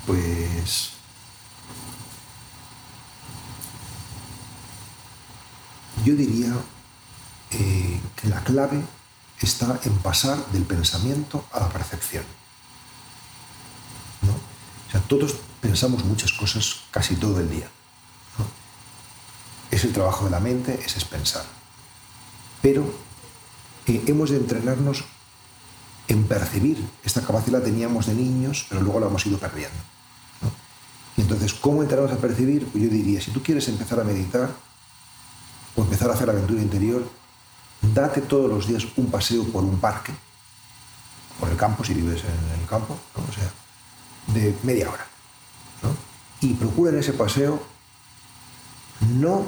Pues 0.06 0.92
yo 6.06 6.14
diría 6.14 6.54
eh, 7.50 8.00
que 8.16 8.28
la 8.28 8.42
clave 8.44 8.80
está 9.42 9.78
en 9.84 9.98
pasar 9.98 10.38
del 10.52 10.62
pensamiento 10.62 11.44
a 11.52 11.60
la 11.60 11.68
percepción. 11.68 12.24
O 14.90 14.92
sea, 14.92 15.00
todos 15.02 15.36
pensamos 15.60 16.04
muchas 16.04 16.32
cosas 16.32 16.80
casi 16.90 17.14
todo 17.14 17.38
el 17.38 17.48
día. 17.48 17.68
Es 19.70 19.84
el 19.84 19.92
trabajo 19.92 20.24
de 20.24 20.32
la 20.32 20.40
mente, 20.40 20.80
ese 20.84 20.98
es 20.98 21.04
pensar. 21.04 21.44
Pero 22.60 22.92
eh, 23.86 24.02
hemos 24.08 24.30
de 24.30 24.38
entrenarnos 24.38 25.04
en 26.08 26.24
percibir. 26.24 26.84
Esta 27.04 27.20
capacidad 27.20 27.60
la 27.60 27.64
teníamos 27.64 28.06
de 28.06 28.14
niños, 28.14 28.66
pero 28.68 28.82
luego 28.82 28.98
la 28.98 29.06
hemos 29.06 29.24
ido 29.24 29.38
perdiendo. 29.38 29.78
Y 31.16 31.20
entonces, 31.20 31.54
¿cómo 31.54 31.82
entrenamos 31.82 32.10
a 32.10 32.16
percibir? 32.16 32.66
Pues 32.66 32.82
yo 32.82 32.90
diría, 32.90 33.20
si 33.20 33.30
tú 33.30 33.44
quieres 33.44 33.68
empezar 33.68 34.00
a 34.00 34.04
meditar 34.04 34.50
o 35.76 35.82
empezar 35.82 36.10
a 36.10 36.14
hacer 36.14 36.28
aventura 36.28 36.60
interior, 36.60 37.08
date 37.80 38.22
todos 38.22 38.50
los 38.50 38.66
días 38.66 38.84
un 38.96 39.08
paseo 39.08 39.44
por 39.44 39.62
un 39.62 39.78
parque, 39.78 40.12
por 41.38 41.48
el 41.48 41.56
campo, 41.56 41.84
si 41.84 41.94
vives 41.94 42.22
en 42.24 42.60
el 42.60 42.66
campo, 42.66 42.98
o 43.14 43.32
sea, 43.32 43.48
de 44.28 44.56
media 44.62 44.88
hora. 44.90 45.06
Y 46.40 46.54
procura 46.54 46.90
en 46.90 46.98
ese 46.98 47.12
paseo 47.12 47.62
no 49.18 49.44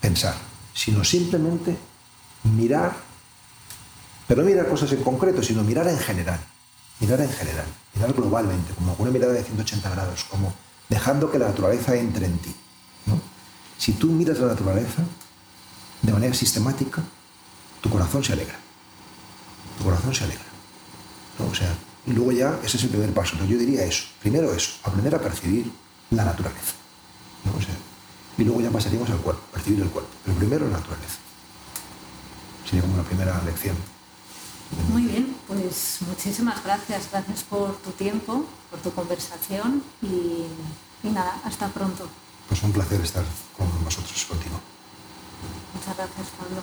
pensar, 0.00 0.36
sino 0.74 1.04
simplemente 1.04 1.76
mirar, 2.44 2.94
pero 4.26 4.42
no 4.42 4.48
mirar 4.48 4.68
cosas 4.68 4.92
en 4.92 5.02
concreto, 5.02 5.42
sino 5.42 5.62
mirar 5.64 5.88
en 5.88 5.98
general, 5.98 6.40
mirar 7.00 7.20
en 7.20 7.30
general, 7.30 7.66
mirar 7.94 8.12
globalmente, 8.12 8.74
como 8.74 8.94
una 8.98 9.10
mirada 9.10 9.32
de 9.32 9.42
180 9.42 9.90
grados, 9.90 10.24
como 10.24 10.54
dejando 10.88 11.30
que 11.30 11.38
la 11.38 11.48
naturaleza 11.48 11.96
entre 11.96 12.26
en 12.26 12.38
ti. 12.38 12.54
Si 13.78 13.92
tú 13.92 14.08
miras 14.08 14.38
la 14.38 14.48
naturaleza 14.48 15.02
de 16.02 16.12
manera 16.12 16.34
sistemática, 16.34 17.02
tu 17.80 17.90
corazón 17.90 18.24
se 18.24 18.32
alegra. 18.32 18.56
Tu 19.78 19.84
corazón 19.84 20.14
se 20.14 20.24
alegra. 20.24 20.44
O 21.50 21.54
sea, 21.54 21.74
y 22.06 22.12
luego 22.12 22.32
ya 22.32 22.58
ese 22.64 22.76
es 22.76 22.84
el 22.84 22.90
primer 22.90 23.12
paso. 23.12 23.32
Entonces 23.32 23.58
yo 23.58 23.58
diría 23.58 23.84
eso. 23.84 24.04
Primero 24.20 24.52
eso, 24.54 24.72
aprender 24.84 25.14
a 25.14 25.20
percibir 25.20 25.70
la 26.10 26.24
naturaleza. 26.24 26.72
O 27.56 27.60
sea, 27.60 27.74
y 28.38 28.44
luego 28.44 28.60
ya 28.60 28.70
pasaríamos 28.70 29.10
al 29.10 29.18
cuerpo, 29.18 29.42
percibir 29.52 29.82
el 29.82 29.88
cuerpo. 29.88 30.10
Pero 30.24 30.36
primero 30.38 30.64
la 30.66 30.78
naturaleza. 30.78 31.18
Sería 32.64 32.82
como 32.82 32.96
la 32.96 33.02
primera 33.02 33.42
lección. 33.44 33.76
Muy 34.90 35.02
bien, 35.02 35.36
pues 35.46 35.98
muchísimas 36.06 36.62
gracias. 36.64 37.08
Gracias 37.10 37.44
por 37.44 37.76
tu 37.76 37.90
tiempo, 37.92 38.44
por 38.70 38.80
tu 38.80 38.92
conversación 38.92 39.82
y, 40.02 40.46
y 41.02 41.10
nada, 41.10 41.40
hasta 41.44 41.68
pronto. 41.68 42.08
Pues 42.48 42.62
un 42.62 42.72
placer 42.72 43.00
estar 43.00 43.24
con 43.56 43.66
vosotros 43.84 44.24
contigo. 44.24 44.60
Muchas 45.74 45.96
gracias, 45.96 46.28
Pablo. 46.38 46.62